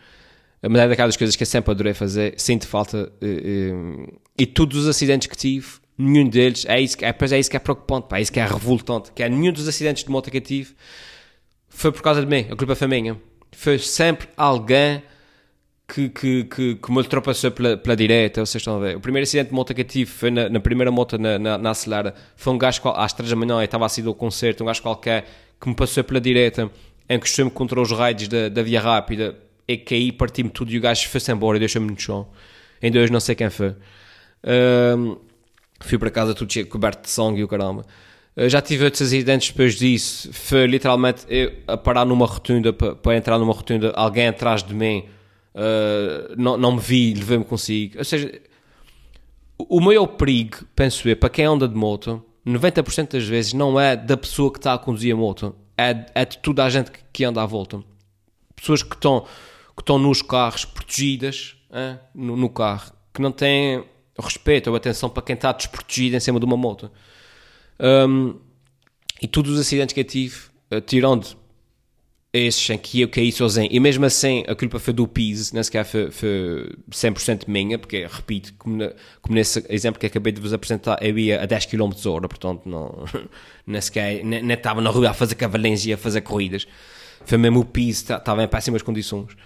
Mas 0.62 0.82
é 0.82 0.88
daquelas 0.88 1.16
coisas 1.16 1.36
que 1.36 1.42
eu 1.42 1.46
sempre 1.46 1.70
adorei 1.70 1.94
fazer, 1.94 2.34
sinto 2.38 2.66
falta. 2.66 3.12
E, 3.20 3.72
e, 4.38 4.42
e 4.42 4.46
todos 4.46 4.78
os 4.78 4.88
acidentes 4.88 5.28
que 5.28 5.36
tive, 5.36 5.66
nenhum 5.96 6.28
deles, 6.28 6.64
é 6.66 6.80
isso, 6.80 6.96
é, 7.02 7.08
é 7.08 7.38
isso 7.38 7.50
que 7.50 7.56
é 7.56 7.60
preocupante, 7.60 8.08
pá, 8.08 8.18
é 8.18 8.22
isso 8.22 8.32
que 8.32 8.40
é 8.40 8.46
revoltante, 8.46 9.12
que 9.12 9.22
é 9.22 9.28
nenhum 9.28 9.52
dos 9.52 9.68
acidentes 9.68 10.04
de 10.04 10.10
moto 10.10 10.30
que 10.30 10.38
eu 10.38 10.40
tive 10.40 10.74
foi 11.76 11.92
por 11.92 12.00
causa 12.00 12.22
de 12.22 12.26
mim, 12.26 12.46
a 12.50 12.56
culpa 12.56 12.74
foi 12.74 12.88
minha. 12.88 13.20
Foi 13.52 13.78
sempre 13.78 14.28
alguém 14.34 15.02
que, 15.86 16.08
que, 16.08 16.44
que, 16.44 16.74
que 16.76 16.90
me 16.90 16.96
ultrapassou 16.96 17.50
pela, 17.50 17.76
pela 17.76 17.94
direita, 17.94 18.44
vocês 18.44 18.62
estão 18.62 18.76
a 18.76 18.80
ver. 18.80 18.96
O 18.96 19.00
primeiro 19.00 19.24
acidente 19.24 19.50
de 19.50 19.54
moto 19.54 19.74
que 19.74 19.82
eu 19.82 19.84
tive 19.84 20.10
foi 20.10 20.30
na, 20.30 20.48
na 20.48 20.58
primeira 20.58 20.90
moto 20.90 21.18
na, 21.18 21.38
na, 21.38 21.58
na 21.58 21.70
acelera. 21.70 22.14
Foi 22.34 22.54
um 22.54 22.58
gajo, 22.58 22.80
às 22.88 23.12
três 23.12 23.28
da 23.28 23.36
manhã, 23.36 23.62
estava 23.62 23.84
a 23.84 23.88
sair 23.90 24.04
do 24.04 24.14
concerto, 24.14 24.64
um 24.64 24.66
gajo 24.66 24.80
qualquer 24.80 25.26
que 25.60 25.68
me 25.68 25.74
passou 25.74 26.04
pela 26.04 26.20
direita, 26.20 26.70
encostou-me 27.08 27.50
contra 27.50 27.80
os 27.80 27.90
raios 27.92 28.28
da, 28.28 28.48
da 28.48 28.62
via 28.62 28.80
rápida, 28.80 29.36
e 29.66 29.76
caí, 29.76 30.12
parti-me 30.12 30.50
tudo 30.50 30.70
e 30.72 30.78
o 30.78 30.80
gajo 30.80 31.08
foi-se 31.08 31.32
embora 31.32 31.56
e 31.56 31.60
deixou-me 31.60 31.90
no 31.90 31.98
chão. 31.98 32.28
Ainda 32.82 33.00
hoje 33.00 33.12
não 33.12 33.20
sei 33.20 33.34
quem 33.34 33.50
foi. 33.50 33.74
Fui 35.80 35.98
para 35.98 36.10
casa 36.10 36.34
tudo 36.34 36.52
cheio, 36.52 36.66
coberto 36.66 37.02
de 37.02 37.10
sangue 37.10 37.40
e 37.40 37.44
o 37.44 37.48
caramba. 37.48 37.84
Uh, 38.36 38.48
já 38.48 38.60
tive 38.60 38.84
outros 38.84 39.02
acidentes 39.02 39.50
depois 39.50 39.74
disso. 39.74 40.32
Foi 40.32 40.66
literalmente 40.66 41.24
eu 41.28 41.52
a 41.66 41.76
parar 41.76 42.04
numa 42.04 42.26
rotunda 42.26 42.72
para, 42.72 42.94
para 42.94 43.16
entrar 43.16 43.38
numa 43.38 43.52
rotunda, 43.52 43.92
alguém 43.96 44.28
atrás 44.28 44.62
de 44.62 44.74
mim 44.74 45.04
uh, 45.54 46.34
não, 46.36 46.56
não 46.56 46.72
me 46.72 46.80
vi, 46.80 47.14
levei-me 47.14 47.44
consigo. 47.44 47.98
Ou 47.98 48.04
seja, 48.04 48.40
o 49.58 49.80
maior 49.80 50.06
perigo, 50.06 50.58
penso 50.74 51.08
eu, 51.08 51.16
para 51.16 51.30
quem 51.30 51.44
anda 51.44 51.68
de 51.68 51.74
moto, 51.74 52.22
90% 52.46 53.12
das 53.12 53.24
vezes 53.24 53.52
não 53.52 53.78
é 53.78 53.96
da 53.96 54.16
pessoa 54.16 54.52
que 54.52 54.58
está 54.58 54.74
a 54.74 54.78
conduzir 54.78 55.12
a 55.12 55.16
moto, 55.16 55.54
é, 55.76 56.06
é 56.14 56.24
de 56.24 56.38
toda 56.38 56.64
a 56.64 56.70
gente 56.70 56.90
que, 56.90 57.00
que 57.12 57.24
anda 57.24 57.42
à 57.42 57.46
volta. 57.46 57.82
Pessoas 58.54 58.82
que 58.82 58.94
estão, 58.94 59.22
que 59.74 59.82
estão 59.82 59.98
nos 59.98 60.22
carros 60.22 60.64
protegidas 60.64 61.56
é? 61.70 61.98
no, 62.14 62.36
no, 62.36 62.48
carro, 62.48 62.92
que 63.12 63.20
não 63.20 63.32
têm 63.32 63.84
respeito 64.18 64.70
ou 64.70 64.76
atenção 64.76 65.10
para 65.10 65.22
quem 65.22 65.34
está 65.34 65.52
desprotegido 65.52 66.16
em 66.16 66.20
cima 66.20 66.38
de 66.38 66.46
uma 66.46 66.56
moto. 66.56 66.90
Um, 67.80 68.38
e 69.20 69.26
todos 69.26 69.52
os 69.52 69.60
acidentes 69.60 69.92
que 69.92 70.00
eu 70.00 70.04
tive, 70.04 70.36
uh, 70.72 70.80
tirando 70.80 71.36
esses 72.38 72.70
em 72.70 72.78
que 72.78 73.00
eu 73.00 73.08
caí 73.08 73.30
sozinho, 73.32 73.68
e 73.70 73.80
mesmo 73.80 74.04
assim 74.04 74.44
a 74.46 74.54
culpa 74.54 74.78
foi 74.78 74.92
do 74.92 75.06
PIS, 75.06 75.52
nem 75.52 75.62
sequer 75.62 75.84
foi, 75.84 76.10
foi 76.10 76.70
100% 76.90 77.44
minha, 77.48 77.78
porque, 77.78 78.06
repito, 78.10 78.54
como, 78.58 78.76
na, 78.76 78.92
como, 79.20 79.34
nesse 79.34 79.64
exemplo 79.68 80.00
que 80.00 80.06
acabei 80.06 80.32
de 80.32 80.40
vos 80.40 80.52
apresentar, 80.52 80.98
eu 81.02 81.18
ia 81.18 81.42
a 81.42 81.46
10 81.46 81.66
km 81.66 81.92
hora, 82.06 82.28
portanto 82.28 82.62
não, 82.66 83.04
nem 83.66 83.80
sequer, 83.80 84.24
nem, 84.24 84.50
estava 84.52 84.80
na 84.80 84.90
rua 84.90 85.10
a 85.10 85.14
fazer 85.14 85.34
cavalenses 85.34 85.86
e 85.86 85.92
a 85.92 85.96
fazer 85.96 86.20
corridas, 86.20 86.66
foi 87.24 87.38
mesmo 87.38 87.60
o 87.60 87.64
PIS, 87.64 88.08
estava 88.10 88.42
em 88.42 88.48
péssimas 88.48 88.82
condições. 88.82 89.36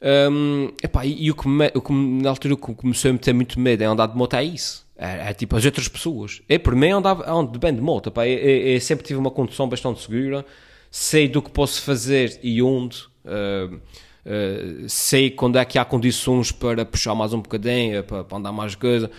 Um, 0.00 0.70
epá, 0.82 1.06
e, 1.06 1.30
o, 1.30 1.34
que 1.34 1.48
me, 1.48 1.70
o 1.74 1.80
que 1.80 1.92
na 1.92 2.28
altura 2.28 2.56
começou 2.56 3.10
a 3.10 3.12
me 3.12 3.18
ter 3.18 3.32
muito 3.32 3.58
medo 3.58 3.82
é 3.82 3.86
andar 3.86 4.06
de 4.06 4.16
moto 4.16 4.36
é 4.36 4.44
isso. 4.44 4.86
É, 4.98 5.30
é, 5.30 5.34
tipo 5.34 5.56
as 5.56 5.64
outras 5.64 5.88
pessoas. 5.88 6.42
Eu, 6.48 6.60
por 6.60 6.74
mim, 6.74 6.90
andava 6.90 7.30
ando 7.30 7.58
bem 7.58 7.74
de 7.74 7.80
moto. 7.80 8.12
Eu, 8.14 8.22
eu, 8.22 8.66
eu 8.74 8.80
sempre 8.80 9.06
tive 9.06 9.18
uma 9.18 9.30
condução 9.30 9.68
bastante 9.68 10.00
segura 10.00 10.44
sei 10.90 11.28
do 11.28 11.42
que 11.42 11.50
posso 11.50 11.82
fazer 11.82 12.38
e 12.42 12.62
onde, 12.62 13.02
uh, 13.24 13.74
uh, 13.74 14.88
sei 14.88 15.30
quando 15.30 15.58
é 15.58 15.64
que 15.64 15.78
há 15.78 15.84
condições 15.84 16.52
para 16.52 16.84
puxar 16.84 17.14
mais 17.14 17.32
um 17.32 17.40
bocadinho, 17.40 18.02
para, 18.04 18.24
para 18.24 18.38
andar 18.38 18.52
mais 18.52 18.74
coisa. 18.74 19.10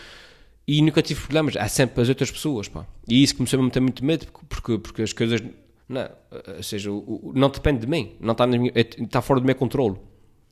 E 0.68 0.82
nunca 0.82 1.02
tive 1.02 1.22
problemas, 1.22 1.56
é 1.56 1.68
sempre 1.68 2.02
as 2.02 2.10
outras 2.10 2.30
pessoas, 2.30 2.68
pá. 2.68 2.86
E 3.08 3.24
isso 3.24 3.36
começou 3.36 3.58
a 3.58 3.62
me 3.62 3.68
meter 3.68 3.80
muito 3.80 4.04
medo, 4.04 4.28
porque, 4.50 4.78
porque 4.78 5.02
as 5.02 5.14
coisas, 5.14 5.42
não, 5.88 6.10
ou 6.58 6.64
seja, 6.64 6.90
não 7.34 7.50
depende 7.50 7.80
de 7.80 7.88
mim, 7.88 8.12
não 8.20 8.34
está, 8.34 8.46
minha, 8.46 8.72
está 8.76 9.22
fora 9.22 9.40
do 9.40 9.46
meu 9.46 9.56
controle. 9.56 9.96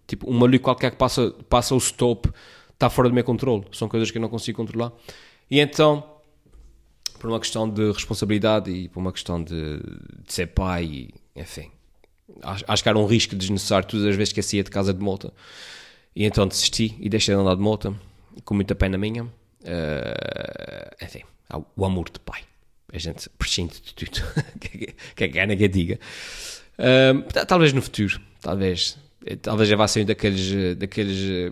Tipo, 0.08 0.30
um 0.30 0.34
maluco 0.34 0.64
qualquer 0.64 0.92
que 0.92 0.98
passa, 0.98 1.32
passa 1.50 1.76
o 1.76 1.78
stop 1.80 2.30
está 2.76 2.90
fora 2.90 3.10
do 3.10 3.16
meu 3.16 3.24
controle, 3.24 3.66
são 3.72 3.90
coisas 3.90 4.12
que 4.12 4.18
eu 4.18 4.22
não 4.22 4.30
consigo 4.30 4.58
controlar. 4.58 4.92
E 5.50 5.60
então, 5.60 6.04
por 7.26 7.32
uma 7.32 7.40
questão 7.40 7.68
de 7.68 7.92
responsabilidade 7.92 8.70
e 8.70 8.88
por 8.88 9.00
uma 9.00 9.12
questão 9.12 9.44
de, 9.44 9.80
de 10.24 10.32
ser 10.32 10.46
pai, 10.48 10.84
e, 10.86 11.14
enfim. 11.36 11.72
Acho, 12.44 12.64
acho, 12.68 12.84
que 12.84 12.90
era 12.90 13.00
um 13.00 13.08
risco 13.08 13.36
desnecessário 13.36 13.88
todas 13.88 14.06
as 14.06 14.16
vezes 14.16 14.32
que 14.32 14.40
eu 14.40 14.44
saía 14.44 14.64
de 14.64 14.70
casa 14.70 14.94
de 14.94 15.00
moto. 15.00 15.34
E 16.16 16.24
então 16.24 16.48
desisti 16.48 16.96
e 17.00 17.10
deixei 17.10 17.34
de 17.34 17.42
andar 17.42 17.56
de 17.56 17.62
moto, 17.62 18.00
com 18.44 18.54
muita 18.54 18.76
pena 18.76 18.96
minha. 18.96 19.24
Uh, 19.24 21.04
enfim, 21.04 21.24
o 21.76 21.84
amor 21.84 22.12
de 22.12 22.20
pai. 22.20 22.42
A 22.94 23.00
gente 23.00 23.28
prescinde 23.32 23.82
de 23.82 23.94
tudo. 23.94 24.22
que 24.62 25.24
é 25.24 25.56
que 25.56 25.68
diga. 25.68 26.00
Uh, 26.78 27.46
talvez 27.48 27.74
no 27.74 27.82
futuro, 27.82 28.22
talvez. 28.40 29.00
Talvez 29.42 29.68
já 29.68 29.76
vá 29.76 29.88
sair 29.88 30.06
daqueles, 30.06 30.78
daqueles 30.78 31.52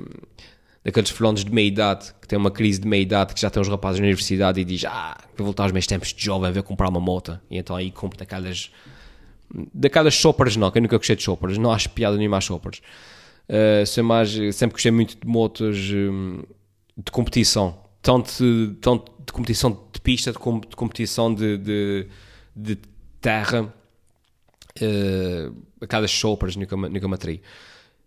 daqueles 0.84 1.10
fulanos 1.10 1.46
de 1.46 1.52
meia 1.52 1.68
idade 1.68 2.14
que 2.22 2.28
tem 2.28 2.38
uma 2.38 2.52
crise 2.52 2.80
de 2.80 2.88
meia 2.88 3.02
idade 3.02 3.34
que 3.34 3.42
já 3.42 3.50
tem 3.50 3.62
os 3.62 3.68
rapazes 3.68 4.00
na 4.00 4.06
universidade 4.06 4.60
e 4.60 4.66
diz 4.66 4.84
ah, 4.86 5.18
vou 5.38 5.46
voltar 5.46 5.64
aos 5.64 5.72
meus 5.72 5.88
tempos 5.88 6.14
de 6.14 6.24
jovem, 6.24 6.52
vou 6.52 6.64
comprar 6.64 6.90
uma 6.90 7.00
moto. 7.00 7.40
E 7.50 7.58
então 7.58 7.76
aí 7.76 7.92
compro 7.92 8.18
daquelas 8.18 8.72
daquelas 9.74 10.14
choppers 10.14 10.56
não, 10.56 10.72
que 10.72 10.80
eu 10.80 10.82
nunca 10.82 10.98
gostei 10.98 11.16
de 11.16 11.24
choppers 11.24 11.58
não 11.58 11.72
acho 11.72 11.90
piada 11.92 12.18
nenhuma 12.18 12.38
às 12.38 12.44
choppers 12.44 12.82
uh, 13.48 14.04
mais, 14.04 14.32
sempre 14.56 14.74
gostei 14.74 14.92
muito 14.92 15.16
de 15.16 15.28
motos 15.28 15.78
um, 15.92 16.42
de 16.98 17.12
competição 17.12 17.78
tanto, 18.04 18.34
tanto 18.82 19.12
de 19.26 19.32
competição 19.32 19.72
de 19.92 20.02
pista 20.02 20.34
como 20.34 20.60
de 20.62 20.76
competição 20.76 21.34
de, 21.34 21.58
de, 21.58 22.08
de 22.54 22.78
terra. 23.22 23.74
Uh, 24.82 25.56
aquelas 25.80 26.12
choppers 26.12 26.56
nunca, 26.56 26.76
nunca 26.76 27.08
me 27.08 27.14
atraí 27.14 27.42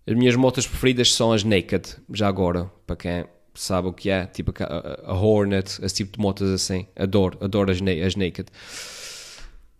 as 0.06 0.14
minhas 0.14 0.36
motos 0.36 0.66
preferidas 0.66 1.12
são 1.12 1.32
as 1.32 1.42
Naked, 1.42 1.96
já 2.12 2.28
agora, 2.28 2.70
para 2.86 2.96
quem 2.96 3.24
sabe 3.54 3.88
o 3.88 3.92
que 3.92 4.08
é, 4.08 4.26
tipo 4.26 4.52
a, 4.62 5.14
Hornet, 5.14 5.80
esse 5.82 5.96
tipo 5.96 6.16
de 6.16 6.20
motos 6.20 6.50
assim. 6.50 6.86
Adoro, 6.94 7.36
adoro 7.40 7.72
as, 7.72 7.78
as 7.78 8.14
Naked. 8.14 8.48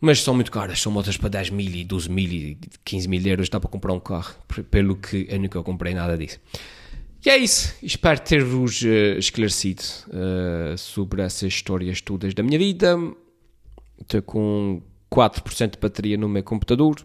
Mas 0.00 0.20
são 0.20 0.34
muito 0.34 0.50
caras, 0.50 0.80
são 0.80 0.92
motos 0.92 1.16
para 1.16 1.28
10 1.28 1.50
mil 1.50 1.70
e 1.70 1.84
12 1.84 2.10
mil 2.10 2.30
e 2.30 2.58
15 2.84 3.08
mil 3.08 3.24
euros, 3.24 3.48
dá 3.48 3.60
para 3.60 3.70
comprar 3.70 3.92
um 3.92 4.00
carro, 4.00 4.34
pelo 4.70 4.96
que 4.96 5.26
eu 5.28 5.38
nunca 5.38 5.62
comprei 5.62 5.94
nada 5.94 6.18
disso. 6.18 6.40
E 7.24 7.30
é 7.30 7.36
isso, 7.36 7.74
espero 7.82 8.20
ter-vos 8.20 8.82
uh, 8.82 9.18
esclarecido 9.18 9.82
uh, 10.08 10.76
sobre 10.76 11.22
essas 11.22 11.48
histórias 11.52 12.00
todas 12.00 12.34
da 12.34 12.42
minha 12.42 12.58
vida. 12.58 12.96
Estou 14.00 14.22
com 14.22 14.82
4% 15.10 15.72
de 15.72 15.78
bateria 15.78 16.16
no 16.16 16.28
meu 16.28 16.42
computador, 16.42 16.96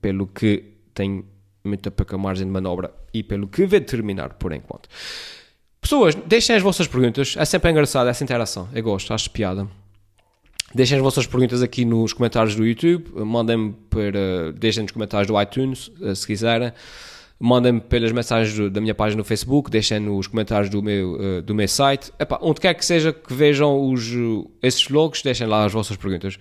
pelo 0.00 0.26
que 0.26 0.64
tenho 0.92 1.24
muita 1.64 1.90
pouca 1.90 2.18
margem 2.18 2.46
de 2.46 2.52
manobra 2.52 2.92
e 3.12 3.22
pelo 3.22 3.48
que 3.48 3.66
vai 3.66 3.80
terminar 3.80 4.34
por 4.34 4.52
enquanto. 4.52 4.88
Pessoas, 5.80 6.14
deixem 6.14 6.56
as 6.56 6.62
vossas 6.62 6.86
perguntas, 6.86 7.34
é 7.38 7.44
sempre 7.44 7.70
engraçado 7.70 8.08
essa 8.08 8.22
interação, 8.24 8.68
eu 8.74 8.82
gosto, 8.82 9.12
acho 9.12 9.30
piada. 9.30 9.68
Deixem 10.74 10.96
as 10.96 11.02
vossas 11.02 11.26
perguntas 11.26 11.62
aqui 11.62 11.84
nos 11.84 12.12
comentários 12.12 12.56
do 12.56 12.66
YouTube, 12.66 13.08
mandem-me 13.24 13.74
para, 13.88 14.52
deixem 14.58 14.82
nos 14.82 14.90
comentários 14.90 15.28
do 15.28 15.40
iTunes, 15.40 15.90
eh, 16.02 16.14
se 16.14 16.26
quiserem. 16.26 16.72
Mandem-me 17.38 17.80
pelas 17.80 18.10
mensagens 18.10 18.72
da 18.72 18.80
minha 18.80 18.94
página 18.94 19.18
no 19.18 19.24
Facebook, 19.24 19.70
deixem 19.70 20.00
nos 20.00 20.26
comentários 20.26 20.68
do 20.70 20.82
meu, 20.82 21.16
eh, 21.20 21.42
do 21.42 21.54
meu 21.54 21.68
site. 21.68 22.10
Epá, 22.18 22.38
onde 22.42 22.60
quer 22.60 22.74
que 22.74 22.84
seja 22.84 23.12
que 23.12 23.32
vejam 23.32 23.88
os, 23.88 24.10
esses 24.60 24.84
vlogs, 24.84 25.22
deixem 25.22 25.46
lá 25.46 25.64
as 25.64 25.72
vossas 25.72 25.96
perguntas. 25.96 26.38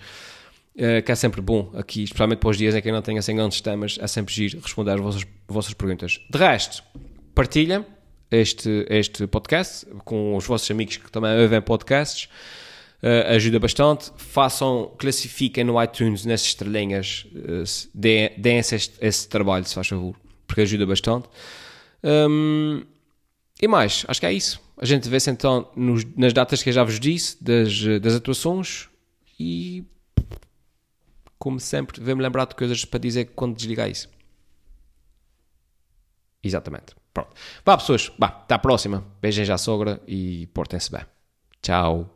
Uh, 0.75 1.03
que 1.03 1.11
é 1.11 1.15
sempre 1.15 1.39
bom 1.39 1.71
aqui, 1.75 2.03
especialmente 2.03 2.39
para 2.39 2.49
os 2.49 2.57
dias 2.57 2.73
em 2.73 2.81
que 2.81 2.89
eu 2.89 2.93
não 2.93 3.01
tenho 3.03 3.19
assim 3.19 3.35
grandes 3.35 3.61
temas, 3.61 3.99
é 4.01 4.07
sempre 4.07 4.33
giro 4.33 4.59
responder 4.59 4.93
às 4.93 4.99
vossas, 4.99 5.23
vossas 5.47 5.73
perguntas. 5.75 6.19
De 6.27 6.37
resto, 6.39 6.83
partilhem 7.35 7.85
este, 8.31 8.85
este 8.89 9.27
podcast 9.27 9.85
com 10.03 10.35
os 10.35 10.45
vossos 10.45 10.69
amigos 10.71 10.97
que 10.97 11.11
também 11.11 11.39
ouvem 11.39 11.61
podcasts, 11.61 12.27
uh, 13.03 13.35
ajuda 13.35 13.59
bastante. 13.59 14.11
Façam, 14.17 14.91
classifiquem 14.97 15.63
no 15.63 15.81
iTunes 15.81 16.25
nessas 16.25 16.47
estrelinhas, 16.47 17.27
uh, 17.35 17.89
deem, 17.93 18.31
deem 18.37 18.57
esse, 18.57 18.91
esse, 18.99 19.29
trabalho, 19.29 19.65
se 19.65 19.75
faz 19.75 19.87
favor, 19.87 20.15
porque 20.47 20.61
ajuda 20.61 20.85
bastante. 20.85 21.27
Um, 22.03 22.83
e 23.61 23.67
mais, 23.67 24.03
acho 24.07 24.19
que 24.19 24.25
é 24.25 24.33
isso. 24.33 24.59
A 24.77 24.85
gente 24.85 25.07
vê-se 25.07 25.29
então 25.29 25.69
nos, 25.75 26.03
nas 26.17 26.33
datas 26.33 26.63
que 26.63 26.69
eu 26.69 26.73
já 26.73 26.83
vos 26.83 26.99
disse, 26.99 27.41
das, 27.41 27.79
das 28.01 28.15
atuações 28.15 28.89
e 29.39 29.83
como 31.43 31.59
sempre, 31.59 32.01
vem-me 32.01 32.21
lembrar 32.21 32.45
de 32.45 32.55
coisas 32.55 32.85
para 32.85 33.01
dizer 33.01 33.33
quando 33.35 33.57
desligar 33.57 33.89
isso. 33.89 34.07
Exatamente. 36.41 36.95
Pronto. 37.13 37.35
Vá, 37.65 37.77
pessoas. 37.77 38.09
Vá, 38.17 38.27
até 38.27 38.55
à 38.55 38.59
próxima. 38.59 39.03
Beijem 39.21 39.43
já 39.43 39.55
a 39.55 39.57
sogra 39.57 40.01
e 40.07 40.47
portem-se 40.53 40.89
bem. 40.89 41.05
Tchau. 41.61 42.12